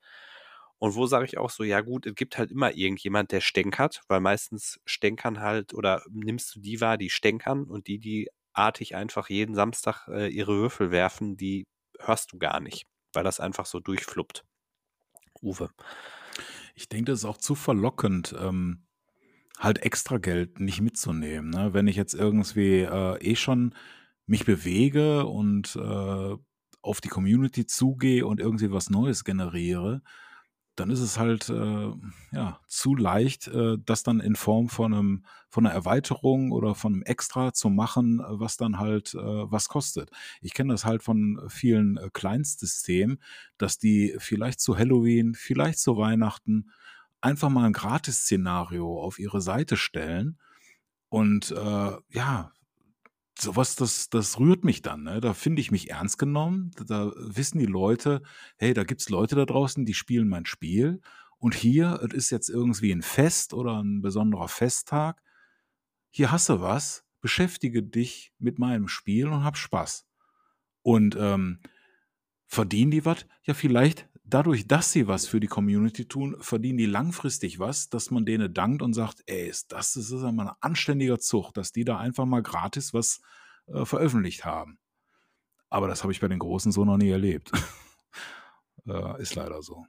[0.83, 4.01] Und wo sage ich auch so, ja gut, es gibt halt immer irgendjemand, der stänkert,
[4.09, 8.93] weil meistens stänkern halt oder nimmst du die wahr, die stänkern und die, die artig
[8.93, 11.63] einfach jeden Samstag äh, ihre Würfel werfen, die
[11.99, 14.43] hörst du gar nicht, weil das einfach so durchfluppt.
[15.41, 15.69] Uwe.
[16.75, 18.83] Ich denke, das ist auch zu verlockend, ähm,
[19.57, 21.49] halt extra Geld nicht mitzunehmen.
[21.49, 21.73] Ne?
[21.73, 23.73] Wenn ich jetzt irgendwie äh, eh schon
[24.25, 26.35] mich bewege und äh,
[26.81, 30.01] auf die Community zugehe und irgendwie was Neues generiere,
[30.75, 31.91] dann ist es halt äh,
[32.31, 36.93] ja, zu leicht, äh, das dann in Form von, einem, von einer Erweiterung oder von
[36.93, 40.09] einem Extra zu machen, was dann halt äh, was kostet.
[40.41, 43.21] Ich kenne das halt von vielen äh, Kleinstsystemen,
[43.57, 46.71] dass die vielleicht zu Halloween, vielleicht zu Weihnachten
[47.21, 50.39] einfach mal ein Gratis-Szenario auf ihre Seite stellen
[51.09, 52.51] und äh, ja,
[53.39, 55.03] sowas, das, das rührt mich dann.
[55.03, 55.21] Ne?
[55.21, 56.71] Da finde ich mich ernst genommen.
[56.85, 58.21] Da wissen die Leute,
[58.57, 61.01] hey, da gibt es Leute da draußen, die spielen mein Spiel.
[61.37, 65.21] Und hier, es ist jetzt irgendwie ein Fest oder ein besonderer Festtag.
[66.09, 70.05] Hier hast du was, beschäftige dich mit meinem Spiel und hab Spaß.
[70.83, 71.59] Und ähm,
[72.45, 73.25] verdienen die was?
[73.43, 78.11] Ja, vielleicht dadurch, dass sie was für die Community tun, verdienen die langfristig was, dass
[78.11, 81.71] man denen dankt und sagt, ey, ist das, das ist einmal ein anständiger Zug, dass
[81.71, 83.21] die da einfach mal gratis was
[83.67, 84.79] äh, veröffentlicht haben.
[85.69, 87.51] Aber das habe ich bei den Großen so noch nie erlebt.
[88.87, 89.85] äh, ist leider so.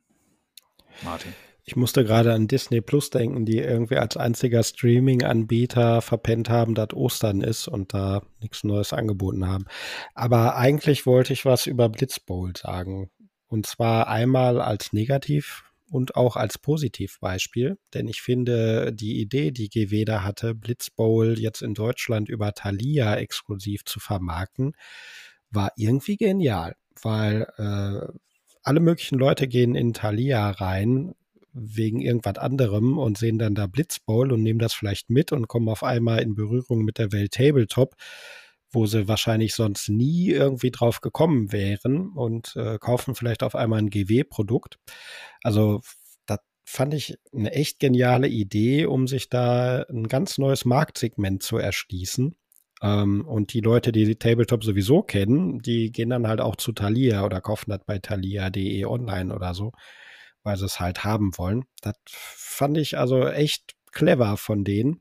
[1.02, 1.32] Martin.
[1.66, 6.92] Ich musste gerade an Disney Plus denken, die irgendwie als einziger Streaming-Anbieter verpennt haben, dass
[6.92, 9.64] Ostern ist und da nichts Neues angeboten haben.
[10.14, 13.10] Aber eigentlich wollte ich was über Blitzbowl sagen.
[13.54, 19.68] Und zwar einmal als Negativ und auch als Positivbeispiel, denn ich finde die Idee, die
[19.68, 24.72] GW da hatte, Blitzbowl jetzt in Deutschland über Thalia exklusiv zu vermarkten,
[25.50, 28.12] war irgendwie genial, weil äh,
[28.64, 31.14] alle möglichen Leute gehen in Thalia rein
[31.52, 35.68] wegen irgendwas anderem und sehen dann da Blitzbowl und nehmen das vielleicht mit und kommen
[35.68, 37.94] auf einmal in Berührung mit der Welt Tabletop
[38.74, 43.80] wo sie wahrscheinlich sonst nie irgendwie drauf gekommen wären und äh, kaufen vielleicht auf einmal
[43.80, 44.78] ein GW-Produkt.
[45.42, 45.80] Also
[46.26, 51.58] das fand ich eine echt geniale Idee, um sich da ein ganz neues Marktsegment zu
[51.58, 52.36] erschließen.
[52.82, 56.72] Ähm, und die Leute, die die Tabletop sowieso kennen, die gehen dann halt auch zu
[56.72, 59.72] Thalia oder kaufen das bei thalia.de online oder so,
[60.42, 61.64] weil sie es halt haben wollen.
[61.80, 65.00] Das fand ich also echt clever von denen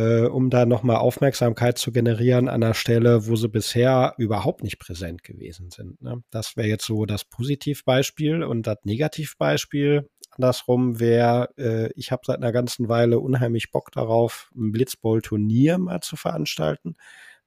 [0.00, 4.78] äh, um da nochmal Aufmerksamkeit zu generieren an einer Stelle, wo sie bisher überhaupt nicht
[4.78, 6.00] präsent gewesen sind.
[6.00, 6.22] Ne?
[6.30, 12.38] Das wäre jetzt so das Positivbeispiel und das Negativbeispiel andersrum wäre, äh, ich habe seit
[12.38, 16.96] einer ganzen Weile unheimlich Bock darauf, ein Blitzbowl-Turnier mal zu veranstalten,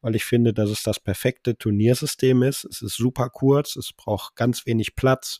[0.02, 2.66] weil ich finde, dass es das perfekte Turniersystem ist.
[2.66, 5.40] Es ist super kurz, es braucht ganz wenig Platz.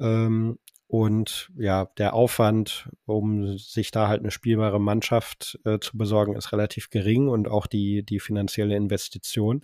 [0.00, 0.58] Ähm,
[0.88, 6.50] und ja, der Aufwand, um sich da halt eine spielbare Mannschaft äh, zu besorgen, ist
[6.52, 9.60] relativ gering und auch die, die finanzielle Investition.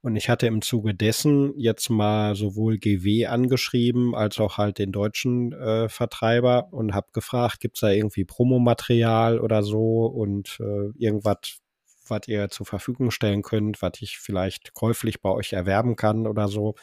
[0.00, 4.90] Und ich hatte im Zuge dessen jetzt mal sowohl GW angeschrieben als auch halt den
[4.90, 11.60] deutschen äh, Vertreiber und habe gefragt, gibt's da irgendwie Promomaterial oder so und äh, irgendwas,
[12.08, 16.48] was ihr zur Verfügung stellen könnt, was ich vielleicht käuflich bei euch erwerben kann oder
[16.48, 16.74] so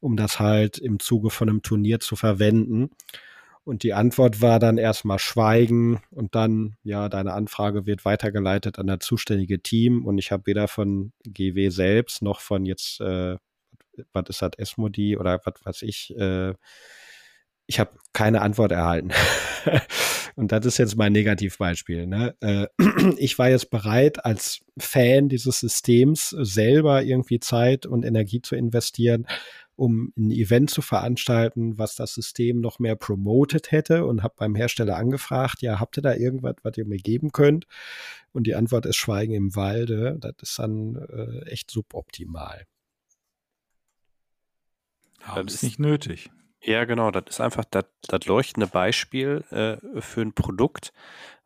[0.00, 2.90] um das halt im Zuge von einem Turnier zu verwenden.
[3.64, 8.86] Und die Antwort war dann erstmal Schweigen und dann, ja, deine Anfrage wird weitergeleitet an
[8.86, 13.36] das zuständige Team und ich habe weder von GW selbst noch von jetzt, äh,
[14.14, 16.54] was ist das, Esmodi oder was weiß ich, äh,
[17.66, 19.10] ich habe keine Antwort erhalten.
[20.34, 22.06] und das ist jetzt mein Negativbeispiel.
[22.06, 22.34] Ne?
[22.40, 22.68] Äh,
[23.18, 29.26] ich war jetzt bereit, als Fan dieses Systems selber irgendwie Zeit und Energie zu investieren,
[29.78, 34.56] um ein Event zu veranstalten, was das System noch mehr promoted hätte und habe beim
[34.56, 37.66] Hersteller angefragt, ja, habt ihr da irgendwas, was ihr mir geben könnt?
[38.32, 40.16] Und die Antwort ist Schweigen im Walde.
[40.20, 42.66] Das ist dann äh, echt suboptimal.
[45.24, 46.28] Ja, das ist nicht nötig.
[46.60, 47.12] Ja, genau.
[47.12, 50.92] Das ist einfach das, das leuchtende Beispiel äh, für ein Produkt,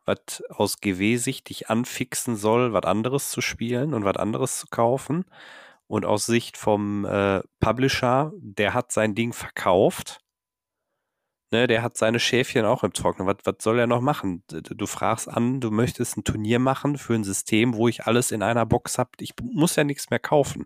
[0.05, 5.25] was aus GW-Sicht dich anfixen soll, was anderes zu spielen und was anderes zu kaufen.
[5.93, 10.21] Und aus Sicht vom äh, Publisher, der hat sein Ding verkauft.
[11.51, 13.27] Ne, der hat seine Schäfchen auch im Trocknen.
[13.27, 14.43] Was, was soll er noch machen?
[14.47, 18.41] Du fragst an, du möchtest ein Turnier machen für ein System, wo ich alles in
[18.41, 19.11] einer Box habe.
[19.19, 20.65] Ich muss ja nichts mehr kaufen.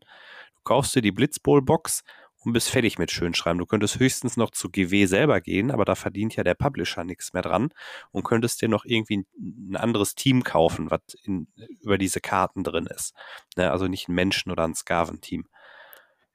[0.55, 2.05] Du kaufst dir die Blitzbowl-Box
[2.43, 3.59] und bist fertig mit Schönschreiben.
[3.59, 7.33] Du könntest höchstens noch zu GW selber gehen, aber da verdient ja der Publisher nichts
[7.33, 7.69] mehr dran
[8.11, 11.47] und könntest dir noch irgendwie ein, anderes Team kaufen, was in,
[11.81, 13.13] über diese Karten drin ist.
[13.55, 13.71] Ne?
[13.71, 15.45] Also nicht ein Menschen- oder ein Skaven-Team.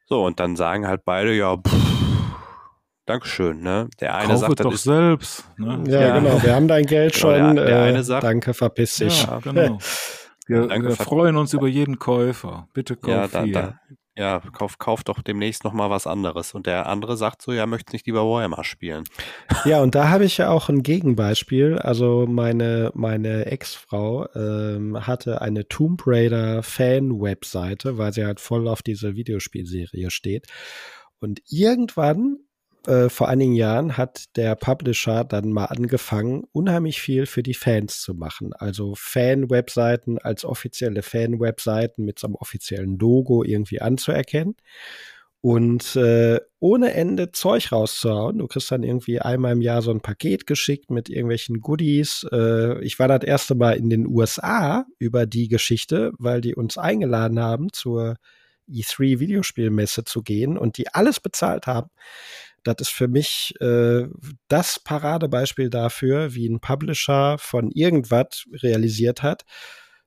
[0.06, 1.92] So, und dann sagen halt beide, ja, pff,
[3.04, 3.88] Dankeschön, ne?
[4.00, 5.44] Der eine Kauf sagt, doch ist, selbst.
[5.58, 5.82] Ne?
[5.88, 6.40] Ja, ja, genau.
[6.40, 7.56] Wir haben dein Geld genau, schon.
[7.56, 9.24] der, der äh, eine sagt, danke, verpiss dich.
[9.24, 9.78] Ja, genau.
[10.48, 12.66] Wir, wir freuen uns über jeden Käufer.
[12.74, 13.52] Bitte kauf Ja, da, hier.
[13.54, 13.78] da,
[14.16, 16.54] ja kauf, kauf doch demnächst noch mal was anderes.
[16.54, 19.04] Und der andere sagt so, ja, möchte nicht lieber Warhammer spielen.
[19.64, 21.78] Ja, und da habe ich ja auch ein Gegenbeispiel.
[21.78, 28.82] Also meine, meine Ex-Frau ähm, hatte eine Tomb Raider Fan-Webseite, weil sie halt voll auf
[28.82, 30.46] diese Videospielserie steht.
[31.20, 32.38] Und irgendwann,
[32.86, 38.00] äh, vor einigen Jahren, hat der Publisher dann mal angefangen, unheimlich viel für die Fans
[38.00, 38.52] zu machen.
[38.52, 44.56] Also Fan-Webseiten als offizielle Fan-Webseiten mit so einem offiziellen Logo irgendwie anzuerkennen
[45.42, 48.38] und äh, ohne Ende Zeug rauszuhauen.
[48.38, 52.24] Du kriegst dann irgendwie einmal im Jahr so ein Paket geschickt mit irgendwelchen Goodies.
[52.30, 56.78] Äh, ich war das erste Mal in den USA über die Geschichte, weil die uns
[56.78, 58.16] eingeladen haben, zur
[58.70, 61.90] E3 Videospielmesse zu gehen und die alles bezahlt haben.
[62.62, 64.06] Das ist für mich äh,
[64.48, 69.44] das Paradebeispiel dafür, wie ein Publisher von irgendwas realisiert hat.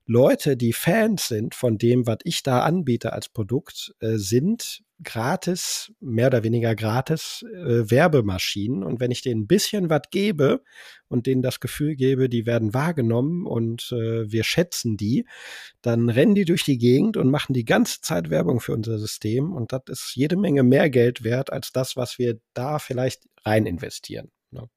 [0.06, 5.92] Leute, die Fans sind von dem, was ich da anbiete als Produkt, äh, sind gratis,
[6.00, 8.84] mehr oder weniger gratis äh, Werbemaschinen.
[8.84, 10.64] Und wenn ich denen ein bisschen was gebe
[11.08, 15.26] und denen das Gefühl gebe, die werden wahrgenommen und äh, wir schätzen die,
[15.82, 19.54] dann rennen die durch die Gegend und machen die ganze Zeit Werbung für unser System.
[19.54, 23.66] Und das ist jede Menge mehr Geld wert als das, was wir da vielleicht rein
[23.66, 24.32] investieren.
[24.52, 24.70] Ne?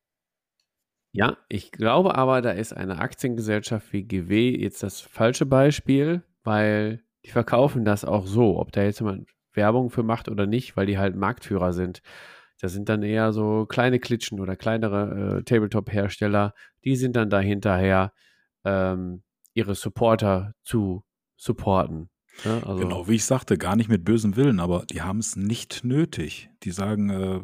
[1.12, 7.04] Ja, ich glaube aber, da ist eine Aktiengesellschaft wie GW jetzt das falsche Beispiel, weil
[7.24, 10.86] die verkaufen das auch so, ob da jetzt jemand Werbung für macht oder nicht, weil
[10.86, 12.02] die halt Marktführer sind.
[12.60, 17.40] Das sind dann eher so kleine Klitschen oder kleinere äh, Tabletop-Hersteller, die sind dann da
[17.40, 18.12] hinterher,
[18.64, 19.22] ähm,
[19.54, 21.04] ihre Supporter zu
[21.36, 22.10] supporten.
[22.44, 22.62] Ne?
[22.64, 25.84] Also, Genau, wie ich sagte, gar nicht mit bösem Willen, aber die haben es nicht
[25.84, 26.50] nötig.
[26.62, 27.40] Die sagen, äh,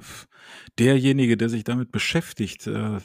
[0.79, 2.99] derjenige, der sich damit beschäftigt, äh,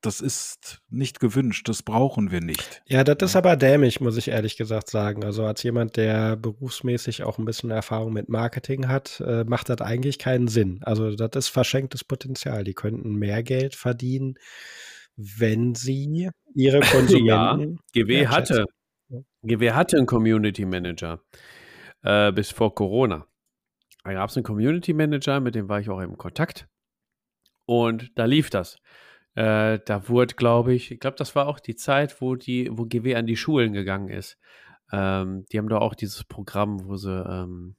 [0.00, 2.82] das ist nicht gewünscht, das brauchen wir nicht.
[2.86, 5.24] Ja, das ist aber dämlich, muss ich ehrlich gesagt sagen.
[5.24, 9.80] Also als jemand, der berufsmäßig auch ein bisschen Erfahrung mit Marketing hat, äh, macht das
[9.80, 10.80] eigentlich keinen Sinn.
[10.82, 12.62] Also das ist verschenktes Potenzial.
[12.64, 14.34] Die könnten mehr Geld verdienen,
[15.16, 17.80] wenn sie ihre Konsumenten.
[17.92, 18.66] GW hatte,
[19.08, 19.18] Ja.
[19.42, 21.20] GW hatte einen Community Manager
[22.02, 23.26] äh, bis vor Corona.
[24.04, 26.68] Da gab es einen Community Manager, mit dem war ich auch im Kontakt.
[27.66, 28.78] Und da lief das.
[29.38, 32.86] Äh, da wurde, glaube ich, ich glaube, das war auch die Zeit, wo die, wo
[32.86, 34.36] GW an die Schulen gegangen ist.
[34.90, 37.76] Ähm, die haben da auch dieses Programm, wo sie ähm,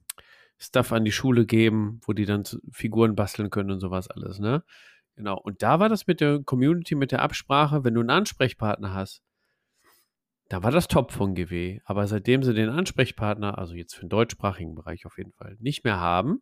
[0.56, 4.64] Stuff an die Schule geben, wo die dann Figuren basteln können und sowas alles, ne?
[5.16, 5.38] Genau.
[5.38, 9.22] Und da war das mit der Community, mit der Absprache, wenn du einen Ansprechpartner hast,
[10.48, 11.80] da war das top von GW.
[11.84, 15.84] Aber seitdem sie den Ansprechpartner, also jetzt für den deutschsprachigen Bereich auf jeden Fall, nicht
[15.84, 16.40] mehr haben,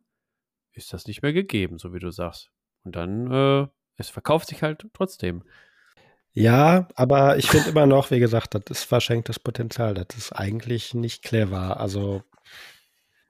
[0.71, 2.51] ist das nicht mehr gegeben, so wie du sagst.
[2.85, 3.67] Und dann, äh,
[3.99, 5.43] es verkauft sich halt trotzdem.
[6.33, 9.93] Ja, aber ich finde immer noch, wie gesagt, das ist verschenktes Potenzial.
[9.93, 11.79] Das ist eigentlich nicht clever.
[11.79, 12.23] Also,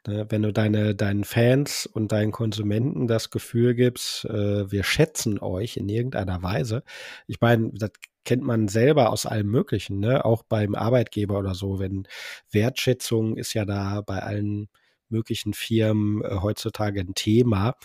[0.08, 5.40] ne, wenn du deine, deinen Fans und deinen Konsumenten das Gefühl gibst, äh, wir schätzen
[5.40, 6.84] euch in irgendeiner Weise.
[7.28, 7.92] Ich meine, das
[8.26, 10.26] kennt man selber aus allem Möglichen, ne?
[10.26, 11.80] Auch beim Arbeitgeber oder so.
[11.80, 12.08] Wenn
[12.52, 14.70] Wertschätzung ist ja da bei allen
[15.10, 17.76] möglichen Firmen äh, heutzutage ein Thema.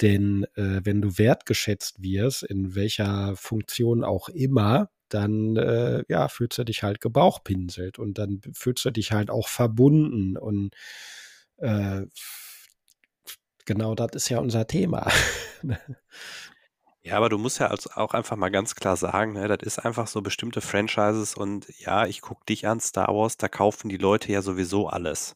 [0.00, 6.58] Denn äh, wenn du wertgeschätzt wirst, in welcher Funktion auch immer, dann äh, ja, fühlst
[6.58, 10.36] du dich halt gebauchpinselt und dann fühlst du dich halt auch verbunden.
[10.36, 10.74] Und
[11.56, 12.02] äh,
[13.64, 15.10] genau das ist ja unser Thema.
[17.02, 19.78] Ja, aber du musst ja als auch einfach mal ganz klar sagen, ne, das ist
[19.78, 23.96] einfach so bestimmte Franchises und ja, ich gucke dich an, Star Wars, da kaufen die
[23.96, 25.34] Leute ja sowieso alles.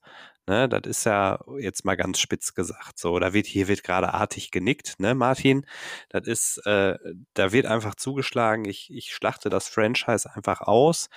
[0.48, 2.98] Ne, das ist ja jetzt mal ganz spitz gesagt.
[2.98, 5.64] So, da wird, hier wird gerade artig genickt, ne, Martin?
[6.08, 6.98] Das ist, äh,
[7.34, 11.10] da wird einfach zugeschlagen, ich, ich schlachte das Franchise einfach aus.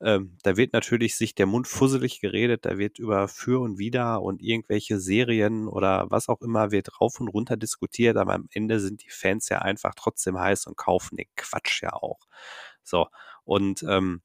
[0.00, 4.20] Ähm, da wird natürlich sich der Mund fusselig geredet, da wird über für und wider
[4.20, 8.80] und irgendwelche Serien oder was auch immer wird rauf und runter diskutiert, aber am Ende
[8.80, 12.18] sind die Fans ja einfach trotzdem heiß und kaufen den Quatsch ja auch.
[12.82, 13.06] So,
[13.44, 14.22] und ähm,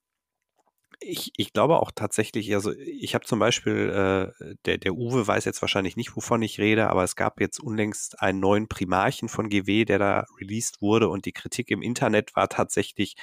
[1.00, 5.45] ich, ich glaube auch tatsächlich, also ich habe zum Beispiel, äh, der, der Uwe weiß
[5.45, 9.50] jetzt wahrscheinlich nicht, wovon ich rede, aber es gab jetzt unlängst einen neuen Primarchen von
[9.50, 13.16] GW, der da released wurde und die Kritik im Internet war tatsächlich,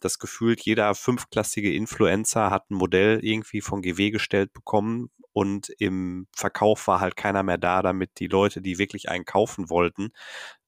[0.00, 6.26] dass gefühlt jeder fünfklassige Influencer hat ein Modell irgendwie von GW gestellt bekommen und im
[6.34, 10.10] Verkauf war halt keiner mehr da, damit die Leute, die wirklich einen kaufen wollten,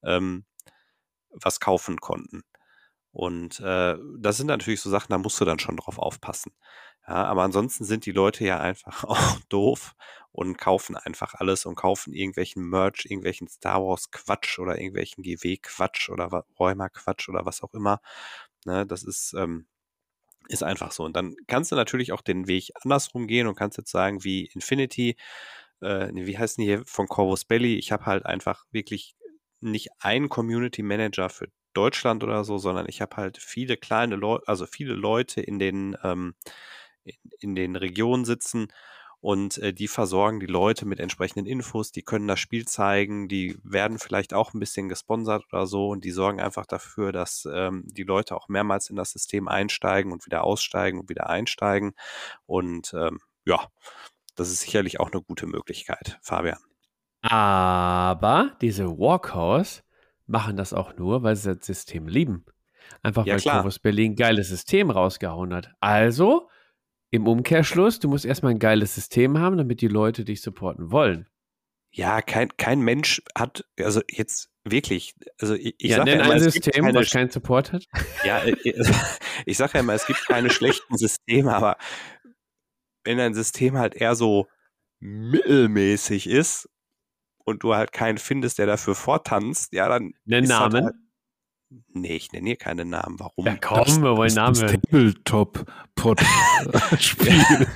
[0.05, 0.45] ähm,
[1.31, 2.43] was kaufen konnten.
[3.13, 6.53] Und äh, das sind natürlich so Sachen, da musst du dann schon drauf aufpassen.
[7.09, 9.95] Ja, aber ansonsten sind die Leute ja einfach auch doof
[10.33, 15.57] und kaufen einfach alles und kaufen irgendwelchen Merch, irgendwelchen Star Wars Quatsch oder irgendwelchen GW
[15.59, 18.01] Quatsch oder Räumer Quatsch oder was auch immer.
[18.67, 19.67] Ne, das ist, ähm,
[20.49, 21.05] Ist einfach so.
[21.05, 24.47] Und dann kannst du natürlich auch den Weg andersrum gehen und kannst jetzt sagen, wie
[24.55, 25.17] Infinity,
[25.81, 27.77] äh, wie heißt denn hier von Corvus Belly?
[27.79, 29.17] Ich habe halt einfach wirklich
[29.61, 34.47] nicht einen Community Manager für Deutschland oder so, sondern ich habe halt viele kleine Leute,
[34.49, 36.35] also viele Leute in den, ähm,
[37.41, 38.69] in, den Regionen sitzen
[39.21, 43.59] und äh, die versorgen die Leute mit entsprechenden Infos, die können das Spiel zeigen, die
[43.63, 47.85] werden vielleicht auch ein bisschen gesponsert oder so und die sorgen einfach dafür, dass ähm,
[47.87, 51.93] die Leute auch mehrmals in das System einsteigen und wieder aussteigen und wieder einsteigen
[52.47, 53.69] und ähm, ja,
[54.37, 56.59] das ist sicherlich auch eine gute Möglichkeit, Fabian.
[57.23, 59.83] Aber diese Walkhouse
[60.31, 62.45] machen das auch nur, weil sie das System lieben.
[63.03, 63.57] Einfach Ja, weil klar.
[63.57, 65.73] Corvus Berlin ein geiles System rausgehauen hat.
[65.81, 66.49] Also,
[67.11, 71.29] im Umkehrschluss, du musst erstmal ein geiles System haben, damit die Leute dich supporten wollen.
[71.93, 76.35] Ja, kein, kein Mensch hat, also jetzt wirklich, also ich, ich ja, sage ja immer,
[76.35, 77.87] ein System, keine, was keinen Support hat.
[78.25, 78.93] ja, äh, äh,
[79.47, 81.77] ich sage ja immer, es gibt keine schlechten Systeme, aber
[83.03, 84.47] wenn ein System halt eher so
[85.01, 86.69] mittelmäßig ist
[87.51, 90.85] und du halt keinen findest, der dafür vortanzt, ja, dann Nenn Namen.
[90.87, 90.95] halt-
[91.93, 93.21] Nee, ich nenne hier keine Namen.
[93.21, 93.47] Warum?
[93.47, 94.83] Ja, komm, wir wollen Das, Namen das hören.
[95.25, 97.33] Tabletop-Pod-Spiel.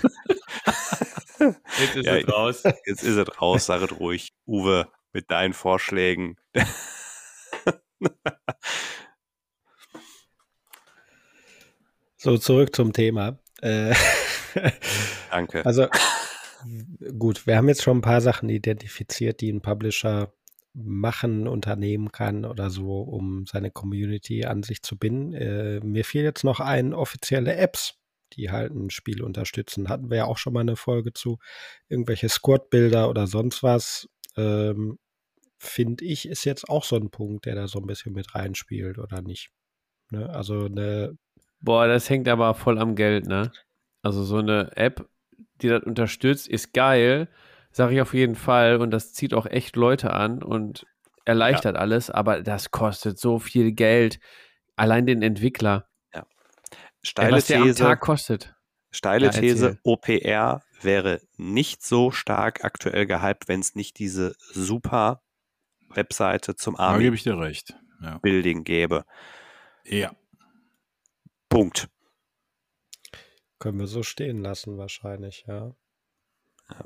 [1.78, 2.62] Jetzt ist Ja, es raus.
[2.86, 4.32] Jetzt ist es raus, sag es ruhig.
[4.46, 6.36] Uwe, mit deinen Vorschlägen.
[12.16, 13.38] So, zurück zum Thema.
[13.60, 13.94] Äh,
[15.30, 15.64] Danke.
[15.66, 15.88] also,
[17.18, 20.32] gut, wir haben jetzt schon ein paar Sachen identifiziert, die ein Publisher
[20.74, 25.32] machen, unternehmen kann oder so, um seine Community an sich zu binden.
[25.34, 28.00] Äh, mir fiel jetzt noch ein, offizielle Apps,
[28.32, 29.88] die halt ein Spiel unterstützen.
[29.88, 31.38] Hatten wir ja auch schon mal eine Folge zu.
[31.88, 34.08] Irgendwelche Squad-Bilder oder sonst was.
[34.36, 34.98] Ähm,
[35.58, 38.98] Finde ich, ist jetzt auch so ein Punkt, der da so ein bisschen mit reinspielt,
[38.98, 39.50] oder nicht?
[40.10, 40.28] Ne?
[40.28, 41.16] Also eine
[41.64, 43.50] Boah, das hängt aber voll am Geld, ne?
[44.02, 45.08] Also so eine App,
[45.62, 47.28] die das unterstützt, ist geil,
[47.70, 48.76] sage ich auf jeden Fall.
[48.76, 50.87] Und das zieht auch echt Leute an und
[51.24, 54.18] erleichtert alles, aber das kostet so viel Geld.
[54.76, 55.89] Allein den Entwickler.
[56.12, 56.26] Ja,
[57.03, 58.55] Steile was der am These, Tag kostet.
[58.91, 59.78] steile Ja, These.
[59.85, 65.22] OPR wäre nicht so stark aktuell gehypt, wenn es nicht diese super
[65.89, 67.74] Webseite zum Da gebe Army ich dir recht.
[68.03, 68.18] Ja.
[68.18, 69.05] Building gäbe.
[69.85, 70.12] ja.
[71.49, 71.89] Punkt.
[73.64, 75.74] Können wir so stehen lassen, wahrscheinlich, ja.
[76.68, 76.84] Ja.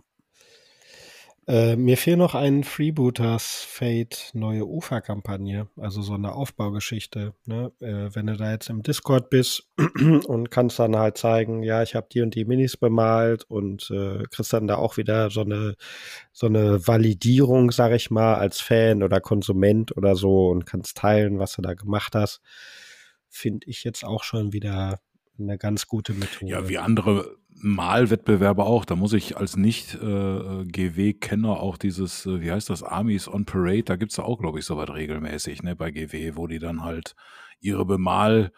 [1.48, 7.34] Äh, mir fehlt noch ein Freebooters Fate neue Ufer-Kampagne, also so eine Aufbaugeschichte.
[7.46, 7.72] Ne?
[7.80, 9.68] Äh, wenn du da jetzt im Discord bist
[10.28, 14.22] und kannst dann halt zeigen, ja, ich habe die und die Minis bemalt und äh,
[14.30, 15.74] kriegst dann da auch wieder so eine
[16.32, 21.40] so eine Validierung, sag ich mal, als Fan oder Konsument oder so und kannst teilen,
[21.40, 22.40] was du da gemacht hast,
[23.28, 25.00] finde ich jetzt auch schon wieder
[25.38, 26.50] eine ganz gute Methode.
[26.50, 28.84] Ja, wie andere Malwettbewerbe auch.
[28.84, 33.96] Da muss ich als Nicht-GW-Kenner auch dieses, äh, wie heißt das, Armies on Parade, da
[33.96, 37.14] gibt's ja auch, glaube ich, sowas regelmäßig, ne, bei GW, wo die dann halt
[37.60, 38.52] ihre Bemal-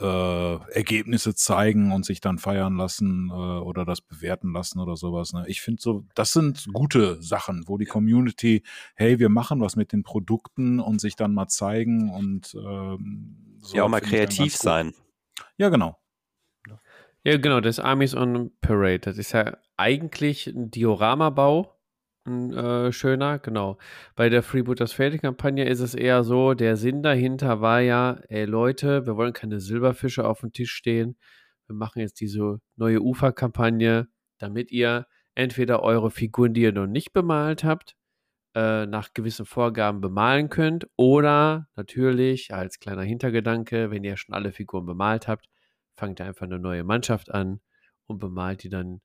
[0.00, 5.32] äh, Ergebnisse zeigen und sich dann feiern lassen äh, oder das bewerten lassen oder sowas.
[5.32, 5.44] Ne?
[5.46, 8.62] Ich finde so, das sind gute Sachen, wo die Community,
[8.94, 13.76] hey, wir machen was mit den Produkten und sich dann mal zeigen und ähm, so
[13.76, 14.94] ja, auch mal kreativ sein.
[15.58, 15.98] Ja, genau.
[17.24, 19.00] Ja, genau, das Armies on Parade.
[19.00, 21.76] Das ist ja eigentlich ein Dioramabau.
[22.26, 23.78] Ein äh, schöner, genau.
[24.16, 29.06] Bei der Freebooters Fate-Kampagne ist es eher so, der Sinn dahinter war ja, ey Leute,
[29.06, 31.16] wir wollen keine Silberfische auf dem Tisch stehen.
[31.66, 34.08] Wir machen jetzt diese neue Ufer-Kampagne,
[34.38, 37.96] damit ihr entweder eure Figuren, die ihr noch nicht bemalt habt,
[38.54, 44.52] äh, nach gewissen Vorgaben bemalen könnt oder natürlich als kleiner Hintergedanke, wenn ihr schon alle
[44.52, 45.48] Figuren bemalt habt,
[45.96, 47.60] fangt ihr einfach eine neue Mannschaft an
[48.06, 49.00] und bemalt die dann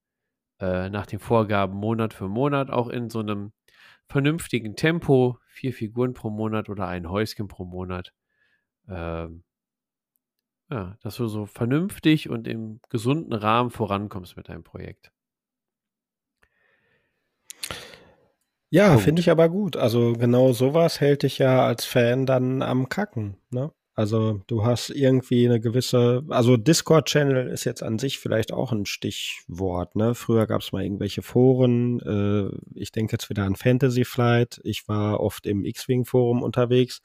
[0.59, 3.51] äh, nach den Vorgaben Monat für Monat auch in so einem
[4.07, 8.13] vernünftigen Tempo, vier Figuren pro Monat oder ein Häuschen pro Monat.
[8.87, 9.43] Ähm,
[10.69, 15.11] ja, dass du so vernünftig und im gesunden Rahmen vorankommst mit deinem Projekt.
[18.69, 19.77] Ja, finde ich aber gut.
[19.77, 23.71] Also genau sowas hält dich ja als Fan dann am Kacken, ne?
[23.97, 28.85] Also du hast irgendwie eine gewisse, also Discord-Channel ist jetzt an sich vielleicht auch ein
[28.85, 30.15] Stichwort, ne?
[30.15, 34.89] Früher gab es mal irgendwelche Foren, äh, ich denke jetzt wieder an Fantasy Flight, ich
[34.89, 37.01] war oft im X-Wing-Forum unterwegs.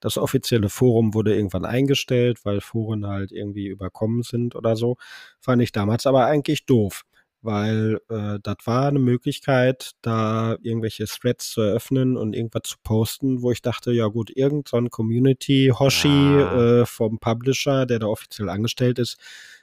[0.00, 4.96] Das offizielle Forum wurde irgendwann eingestellt, weil Foren halt irgendwie überkommen sind oder so.
[5.40, 7.04] Fand ich damals aber eigentlich doof
[7.42, 13.42] weil äh, das war eine Möglichkeit, da irgendwelche Threads zu eröffnen und irgendwas zu posten,
[13.42, 16.80] wo ich dachte, ja gut, irgend so Community-Hoshi Ah.
[16.82, 19.16] äh, vom Publisher, der da offiziell angestellt ist,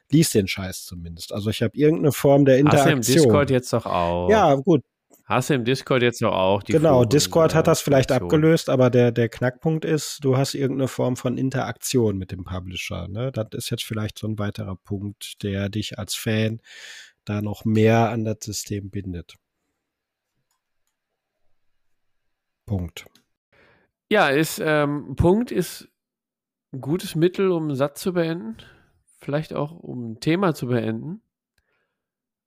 [0.10, 1.34] lies den Scheiß zumindest.
[1.34, 2.94] Also ich habe irgendeine Form der Hast du Interaktion.
[2.98, 4.30] im Discord jetzt doch auch.
[4.30, 4.84] ja, gut,
[5.26, 6.64] Hast du im Discord jetzt doch auch.
[6.64, 7.00] Die genau.
[7.00, 8.28] Foren- Discord hat das vielleicht Funktion.
[8.30, 13.10] abgelöst, aber der, der Knackpunkt ist, du hast irgendeine Form von Interaktion mit dem Publisher.
[13.10, 13.34] Ne?
[13.34, 16.62] Das ist jetzt vielleicht so ein weiterer Punkt, der dich als Fan
[17.30, 19.36] da noch mehr an das System bindet.
[22.66, 23.06] Punkt.
[24.12, 25.88] Ja, ist, ähm, Punkt ist
[26.74, 28.58] ein gutes Mittel, um einen Satz zu beenden.
[29.20, 31.22] Vielleicht auch, um ein Thema zu beenden.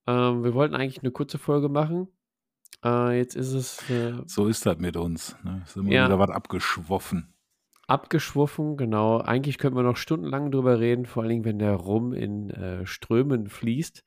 [0.07, 2.09] Ähm, wir wollten eigentlich eine kurze Folge machen.
[2.85, 5.37] Äh, jetzt ist es äh, So ist das mit uns.
[5.43, 5.63] Ne?
[5.67, 6.07] Ist immer Ja.
[6.07, 7.35] wieder was abgeschwoffen.
[7.87, 9.19] abgeschwoffen, genau.
[9.21, 12.87] Eigentlich könnten wir noch stundenlang drüber reden, vor allen Dingen, wenn der Rum in äh,
[12.87, 14.05] Strömen fließt.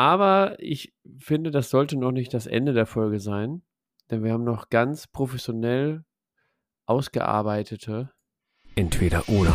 [0.00, 3.60] Aber ich finde, das sollte noch nicht das Ende der Folge sein,
[4.10, 6.06] denn wir haben noch ganz professionell
[6.86, 8.10] ausgearbeitete
[8.76, 9.54] Entweder oder.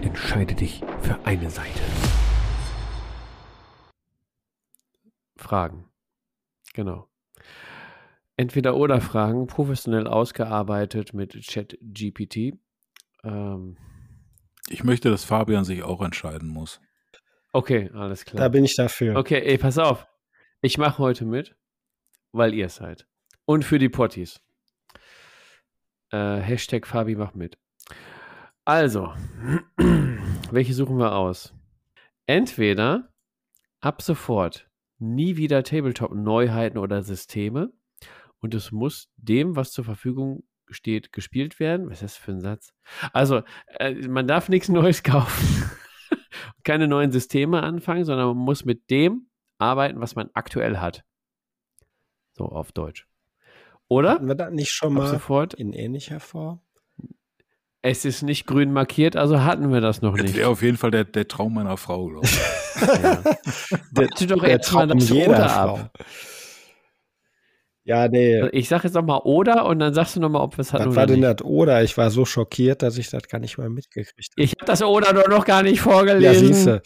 [0.00, 1.82] Entscheide dich für eine Seite.
[5.36, 5.84] Fragen.
[6.72, 7.10] Genau.
[8.38, 12.58] Entweder oder Fragen, professionell ausgearbeitet mit ChatGPT.
[13.22, 13.76] Ähm,
[14.70, 16.80] Ich möchte, dass Fabian sich auch entscheiden muss.
[17.52, 18.40] Okay, alles klar.
[18.40, 19.16] Da bin ich dafür.
[19.16, 20.06] Okay, ey, pass auf.
[20.60, 21.56] Ich mache heute mit,
[22.32, 23.06] weil ihr es seid.
[23.44, 24.40] Und für die Potties.
[26.10, 27.58] Äh, Hashtag Fabi macht mit.
[28.64, 29.12] Also,
[30.50, 31.54] welche suchen wir aus?
[32.26, 33.12] Entweder
[33.80, 34.68] ab sofort
[34.98, 37.72] nie wieder Tabletop-Neuheiten oder Systeme
[38.40, 41.86] und es muss dem, was zur Verfügung steht, gespielt werden.
[41.86, 42.72] Was ist das für ein Satz?
[43.12, 43.42] Also,
[43.78, 45.70] äh, man darf nichts Neues kaufen.
[46.64, 51.04] Keine neuen Systeme anfangen, sondern man muss mit dem arbeiten, was man aktuell hat.
[52.34, 53.06] So auf Deutsch.
[53.88, 54.12] Oder?
[54.12, 55.54] Hatten wir das nicht schon mal sofort.
[55.54, 56.60] in ähnlicher Form?
[57.82, 60.34] Es ist nicht grün markiert, also hatten wir das noch Das nicht.
[60.36, 62.36] wäre auf jeden Fall der, der Traum meiner Frau, glaube ich.
[62.36, 63.22] Ja.
[63.92, 65.76] Der, der jetzt mal Traum das jeder Frau.
[65.76, 65.98] ab.
[67.88, 68.48] Ja, nee.
[68.48, 70.88] Ich sag jetzt nochmal oder und dann sagst du nochmal, ob wir es hatten Was
[70.88, 71.40] oder war denn nicht.
[71.40, 71.84] das oder?
[71.84, 74.42] Ich war so schockiert, dass ich das gar nicht mal mitgekriegt habe.
[74.42, 76.46] Ich habe das oder doch noch gar nicht Ja, vorgelesen.
[76.52, 76.82] siehste.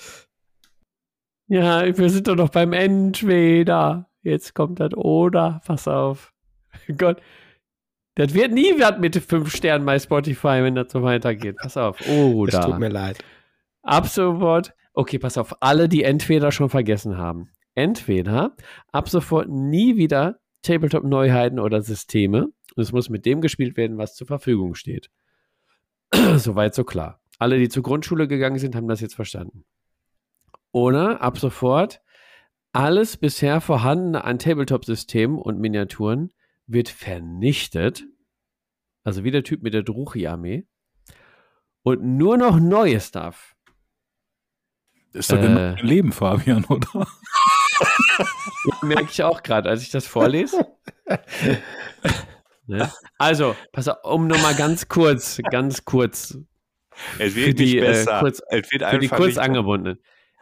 [1.48, 4.08] Ja, wir sind doch noch beim Entweder.
[4.22, 5.60] Jetzt kommt das oder.
[5.66, 6.32] Pass auf.
[6.98, 7.20] Gott.
[8.16, 11.56] Das wird nie was mit fünf Sternen bei Spotify, wenn das so weitergeht.
[11.56, 11.98] Pass auf.
[12.00, 12.60] Es Oder.
[12.60, 13.24] tut mir leid.
[13.82, 14.74] Ab sofort.
[14.92, 15.62] Okay, pass auf.
[15.62, 17.48] Alle, die entweder schon vergessen haben.
[17.74, 18.54] Entweder
[18.92, 22.44] ab sofort nie wieder Tabletop-Neuheiten oder Systeme.
[22.74, 25.10] Und es muss mit dem gespielt werden, was zur Verfügung steht.
[26.36, 27.20] Soweit so klar.
[27.38, 29.64] Alle, die zur Grundschule gegangen sind, haben das jetzt verstanden.
[30.72, 32.00] Oder ab sofort
[32.72, 36.32] alles bisher vorhandene an Tabletop-Systemen und Miniaturen
[36.66, 38.04] wird vernichtet.
[39.02, 40.66] Also wie der Typ mit der Druchi-Armee.
[41.82, 43.56] Und nur noch Neues darf.
[45.12, 45.42] Ist doch Äh.
[45.42, 47.08] genau dein Leben, Fabian, oder?
[48.82, 50.66] Merke ich auch gerade, als ich das vorlese.
[52.66, 52.90] ne?
[53.18, 56.38] Also, pass auf, um nochmal ganz kurz, ganz kurz
[57.18, 58.20] Es Für wird die, nicht äh, besser.
[58.20, 60.00] kurz- es wird für die kurz angebundenen.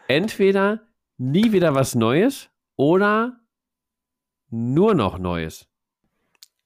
[0.09, 0.81] Entweder
[1.17, 3.41] nie wieder was Neues oder
[4.51, 5.68] nur noch Neues.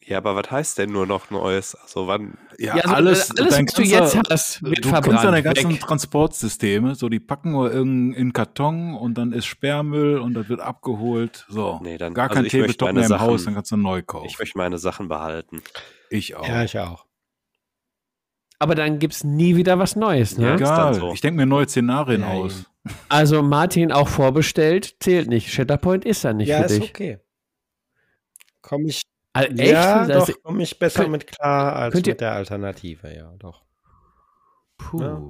[0.04, 1.74] Ja, aber was heißt denn nur noch Neues?
[1.76, 2.36] Also wann?
[2.58, 5.04] Ja, also, alles, alles dein was du jetzt hast, wird du verbrannt.
[5.10, 5.80] kennst deine ganzen weg.
[5.80, 10.60] Transportsysteme, so die packen wir in, in Karton und dann ist Sperrmüll und das wird
[10.60, 11.46] abgeholt.
[11.48, 11.78] So.
[11.82, 14.26] Nee, dann- Gar also kein Tabletop mehr im Sachen- Haus, dann kannst du neu kaufen.
[14.28, 15.62] Ich möchte meine Sachen behalten.
[16.10, 16.46] Ich auch.
[16.46, 17.06] Ja, ich auch.
[18.58, 20.36] Aber dann gibt es nie wieder was Neues.
[20.38, 20.46] Ne?
[20.46, 20.94] Ja, ist Egal.
[20.94, 21.12] so.
[21.12, 22.64] Ich denke mir neue Szenarien Ja, aus.
[23.08, 25.52] Also Martin auch vorbestellt, zählt nicht.
[25.52, 26.90] Shatterpoint ist dann nicht ja, für ist dich.
[26.90, 27.18] okay.
[28.60, 29.01] Komme ich,
[29.32, 29.72] Also, echt?
[29.72, 33.14] ja, Das- doch, komme ich besser Könnt- mit klar als könnt ihr- mit der Alternative,
[33.14, 33.62] ja, doch.
[34.78, 35.00] Puh.
[35.00, 35.22] Ja.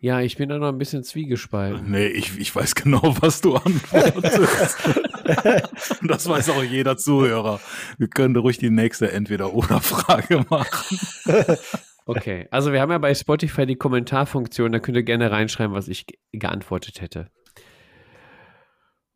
[0.00, 1.90] Ja, ich bin da noch ein bisschen zwiegespalten.
[1.90, 4.76] Nee, ich, ich weiß genau, was du antwortest.
[6.02, 7.58] Das weiß auch jeder Zuhörer.
[7.98, 10.98] Wir können ruhig die nächste Entweder-Oder-Frage machen.
[12.08, 15.88] Okay, also wir haben ja bei Spotify die Kommentarfunktion, da könnt ihr gerne reinschreiben, was
[15.88, 17.32] ich ge- geantwortet hätte.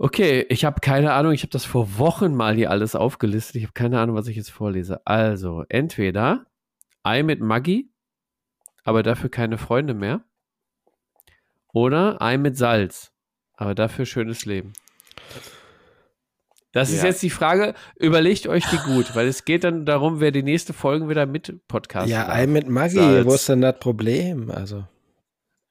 [0.02, 3.56] Okay, ich habe keine Ahnung, ich habe das vor Wochen mal hier alles aufgelistet.
[3.56, 5.06] Ich habe keine Ahnung, was ich jetzt vorlese.
[5.06, 6.46] Also, entweder
[7.02, 7.90] Ei mit Maggi,
[8.82, 10.22] aber dafür keine Freunde mehr.
[11.74, 13.12] Oder Ei mit Salz,
[13.52, 14.72] aber dafür schönes Leben.
[16.72, 17.08] Das ist Ja.
[17.08, 20.72] jetzt die Frage, überlegt euch die gut, weil es geht dann darum, wer die nächste
[20.72, 23.26] Folgen wieder mit Podcast ja, Ei mit Maggi, Salz.
[23.26, 24.50] wo ist denn das Problem?
[24.50, 24.84] Also,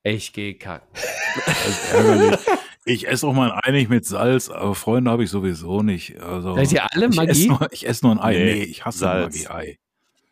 [0.03, 0.87] Ich gehe kacken.
[1.47, 2.39] Das ist ärgerlich.
[2.89, 6.19] Ich esse auch mal ein Ei nicht mit Salz, aber Freunde habe ich sowieso nicht.
[6.19, 7.47] Also, Seid ihr alle ich esse Magie?
[7.47, 8.33] nur, ich esse nur ein Ei.
[8.33, 9.35] Nee, Nee, ich hasse Salz.
[9.35, 9.77] Magie-Ei.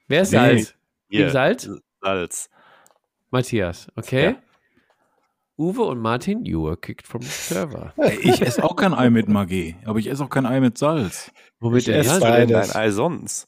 [0.08, 0.38] Wer ist Nee.
[0.38, 0.76] Salz?
[1.10, 1.70] Hier, Salz?
[2.02, 2.50] Salz.
[3.30, 4.24] Matthias, okay?
[4.32, 4.36] Ja.
[5.60, 7.94] Uwe und Martin, you were kicked from the server.
[8.22, 11.32] Ich esse auch kein Ei mit Magie, aber ich esse auch kein Ei mit Salz.
[11.60, 12.20] Womit Ich denn esse.
[12.20, 12.76] Dein Beides.
[12.76, 13.48] Ei sonst.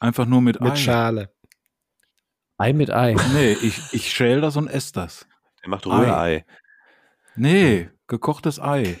[0.00, 0.76] Einfach nur mit, Mit Ei.
[0.76, 1.32] Schale.
[2.56, 3.14] Ei mit Ei.
[3.34, 5.26] Nee, ich, ich schäle das und esse das.
[5.62, 6.44] Der macht Rührei.
[7.36, 8.98] Nee, gekochtes Ei.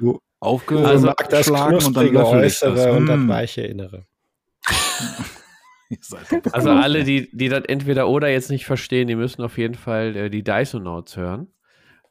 [0.00, 2.96] Uwe Aufgeschlagen Also, das und dann löffel ich Äußere das.
[2.96, 3.28] und das Mm.
[3.28, 4.06] weiche Innere.
[6.50, 10.16] Also alle, die, die das entweder oder jetzt nicht verstehen, die müssen auf jeden Fall
[10.16, 11.46] äh, die Dysonauts hören.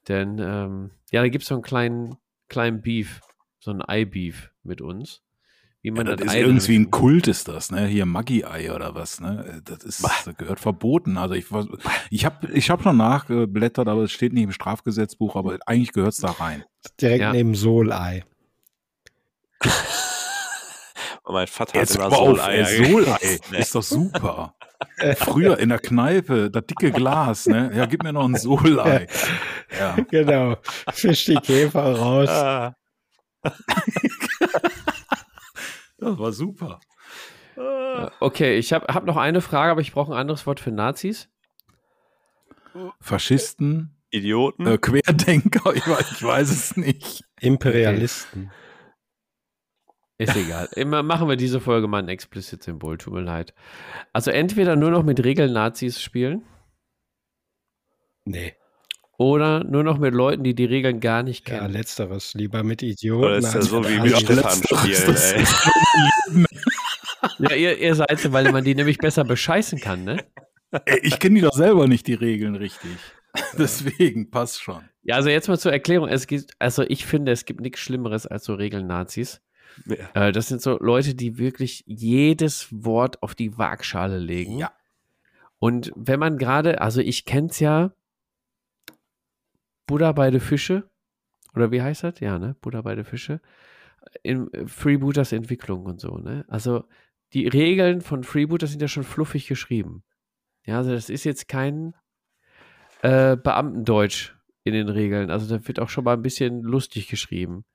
[0.07, 2.15] Denn ähm, ja, da gibt es so einen kleinen,
[2.47, 3.19] kleinen Beef,
[3.59, 5.23] so ein Ei-Beef mit uns.
[5.86, 7.86] Wie Ja, man das das ist irgendwie ein Kult, ist das, ne?
[7.86, 9.62] Hier Maggi-Ei oder was, ne?
[9.66, 11.16] Das ist, das gehört verboten.
[11.20, 11.46] Also ich,
[12.10, 16.14] ich habe ich hab schon nachgeblättert, aber es steht nicht im Strafgesetzbuch, aber eigentlich gehört
[16.14, 16.64] es da rein.
[17.00, 17.32] Direkt Ja.
[17.34, 18.24] neben Solei.
[21.22, 23.40] Und mein Vater hat Jetzt immer Soleier ey, Solei ey.
[23.60, 24.56] ist doch super.
[25.18, 27.70] Früher in der Kneipe, das dicke Glas, ne?
[27.76, 29.06] Ja, gib mir noch ein Solei.
[29.80, 29.96] Ja.
[30.10, 30.58] Genau.
[30.92, 32.74] Fisch die Käfer raus.
[36.06, 36.10] Ah.
[36.12, 36.80] Das war super.
[37.58, 40.72] Äh, Okay, ich habe hab noch eine Frage, aber ich brauche ein anderes Wort für
[40.72, 41.30] Nazis.
[42.99, 44.68] Faschisten, Idioten.
[44.68, 47.24] äh, Querdenker, ich weiß, ich weiß es nicht.
[47.39, 48.51] Imperialisten.
[50.18, 50.70] Ist egal.
[50.76, 53.53] Immer machen wir diese Folge mal ein Explicit-Symbol, tut mir leid.
[54.14, 56.43] Also entweder nur noch mit Regeln Nazis spielen
[58.26, 58.56] Nee.
[59.18, 61.74] Oder nur noch mit Leuten, die die Regeln gar nicht Ja, kennen.
[61.74, 62.34] letzteres.
[62.34, 63.24] Lieber mit Idioten.
[63.26, 65.43] Oder ist ja als so wie mit Stefan spielen, das ey.
[67.39, 70.24] Ja, ihr, ihr seid so, weil man die nämlich besser bescheißen kann, ne?
[70.86, 72.91] Ey, ich kenne die doch selber nicht, die Regeln richtig.
[73.57, 74.84] Deswegen, passt schon.
[75.03, 76.07] Ja, also jetzt mal zur Erklärung.
[76.07, 79.41] Es gibt, also ich finde, es gibt nichts Schlimmeres als so Regeln-Nazis.
[79.86, 80.28] Ja.
[80.28, 84.57] Äh, das sind so Leute, die wirklich jedes Wort auf die Waagschale legen.
[84.57, 84.72] Ja.
[85.59, 87.91] Und wenn man gerade, also ich kenn's ja,
[89.88, 90.90] Buddha bei den Fische,
[91.54, 92.20] oder wie heißt das?
[92.20, 92.56] Ja, ne?
[92.62, 93.42] Buddha bei den Fische.
[94.24, 96.46] In äh, Freebooters Entwicklung und so, ne?
[96.48, 96.86] Also
[97.34, 100.04] die Regeln von Freebooters sind ja schon fluffig geschrieben.
[100.66, 101.94] Ja, also das ist jetzt kein
[103.02, 105.30] äh, Beamtendeutsch in den Regeln.
[105.30, 107.66] Also da wird auch schon mal ein bisschen lustig geschrieben.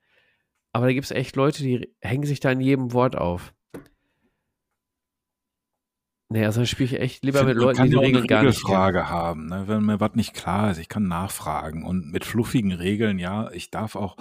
[0.72, 3.54] Aber da gibt es echt Leute, die hängen sich da in jedem Wort auf.
[6.32, 8.58] Nee, also spiele ich echt lieber Ich mit Leuten, die die Regeln gar nicht.
[8.58, 9.64] Regelfrage haben, ne?
[9.66, 10.78] wenn mir was nicht klar ist.
[10.78, 14.16] Ich kann nachfragen und mit fluffigen Regeln, ja, ich darf auch,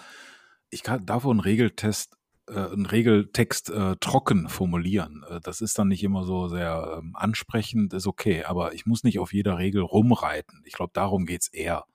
[0.72, 5.24] ich kann, darf auch einen Regeltest, äh, einen Regeltext äh, trocken formulieren.
[5.30, 9.03] Äh, das ist dann nicht immer so sehr ähm, ansprechend, ist okay, aber ich muss
[9.03, 10.64] nicht auf jeder Regel rumreiten.
[10.66, 11.86] Ich glaube, darum geht's eher.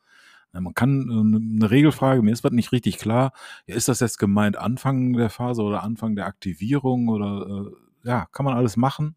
[0.53, 3.33] Ne, Man kann äh, eine Regelfrage, mir ist was nicht richtig klar.
[3.67, 7.67] Ist das jetzt gemeint Anfang der Phase oder Anfang der Aktivierung oder
[8.05, 9.17] äh, ja, kann man alles machen.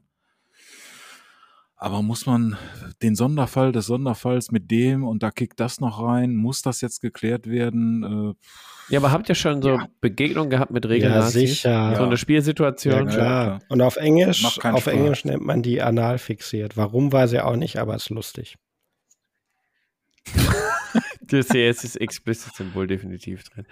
[1.80, 2.58] Aber muss man
[3.04, 7.02] den Sonderfall des Sonderfalls mit dem und da kickt das noch rein, muss das jetzt
[7.02, 8.34] geklärt werden?
[8.90, 9.88] Äh, Ja, aber habt ihr schon so Ja.
[10.02, 11.14] Begegnungen gehabt mit Regeln?
[11.14, 11.94] Ja, sicher.
[11.96, 12.94] So eine Spielsituation?
[12.94, 13.60] Ja, Ja, klar.
[13.70, 14.94] Und auf Englisch, Macht keinen auf Spaß.
[14.94, 16.78] Englisch nennt man die anal fixiert.
[16.78, 18.56] Warum weiß ich auch nicht, aber ist lustig.
[21.30, 23.68] Das hier ist das Explicit-Symbol definitiv drin.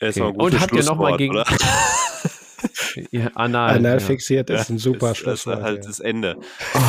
[0.00, 0.20] Okay.
[0.20, 1.46] Und habt ihr noch mal Schlusswort, gegen- oder?
[3.10, 3.76] Ja, anal.
[3.76, 4.00] Anal ja.
[4.00, 5.58] fixiert ist ein super das, das Schlusswort.
[5.58, 5.88] ist halt ja.
[5.88, 6.36] das Ende.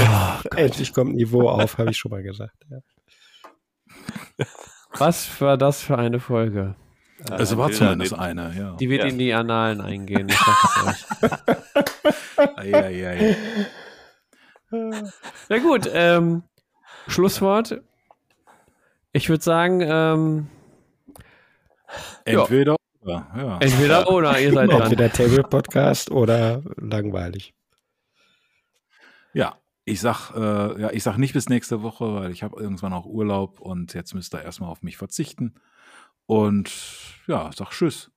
[0.55, 2.55] Endlich kommt Niveau auf, habe ich schon mal gesagt.
[2.69, 2.79] Ja.
[4.97, 6.75] Was war das für eine Folge?
[7.37, 8.75] es Ein war zumindest eine, ja.
[8.77, 9.09] Die wird Ja.
[9.09, 11.37] in die Annalen eingehen, ich sag es euch.
[12.55, 13.35] Ei, ei,
[14.71, 15.05] ei.
[15.49, 16.43] Na gut, ähm,
[17.07, 17.81] Schlusswort.
[19.11, 20.47] Ich würde sagen, ähm,
[22.25, 23.57] Entweder oder, ja.
[23.59, 24.81] entweder oder, ihr seid dran.
[24.81, 27.53] Entweder Table Podcast oder langweilig.
[29.33, 32.93] Ja, ich sag, äh, ja, ich sag nicht bis nächste Woche, weil ich habe irgendwann
[32.93, 35.55] auch Urlaub und jetzt müsst ihr erstmal auf mich verzichten.
[36.25, 36.71] Und
[37.27, 38.11] ja, sag Tschüss.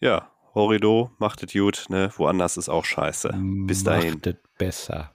[0.00, 2.10] Ja, Horido, macht es gut, ne?
[2.16, 3.34] Woanders ist auch scheiße.
[3.66, 4.14] Bis dahin.
[4.14, 5.13] Macht es besser.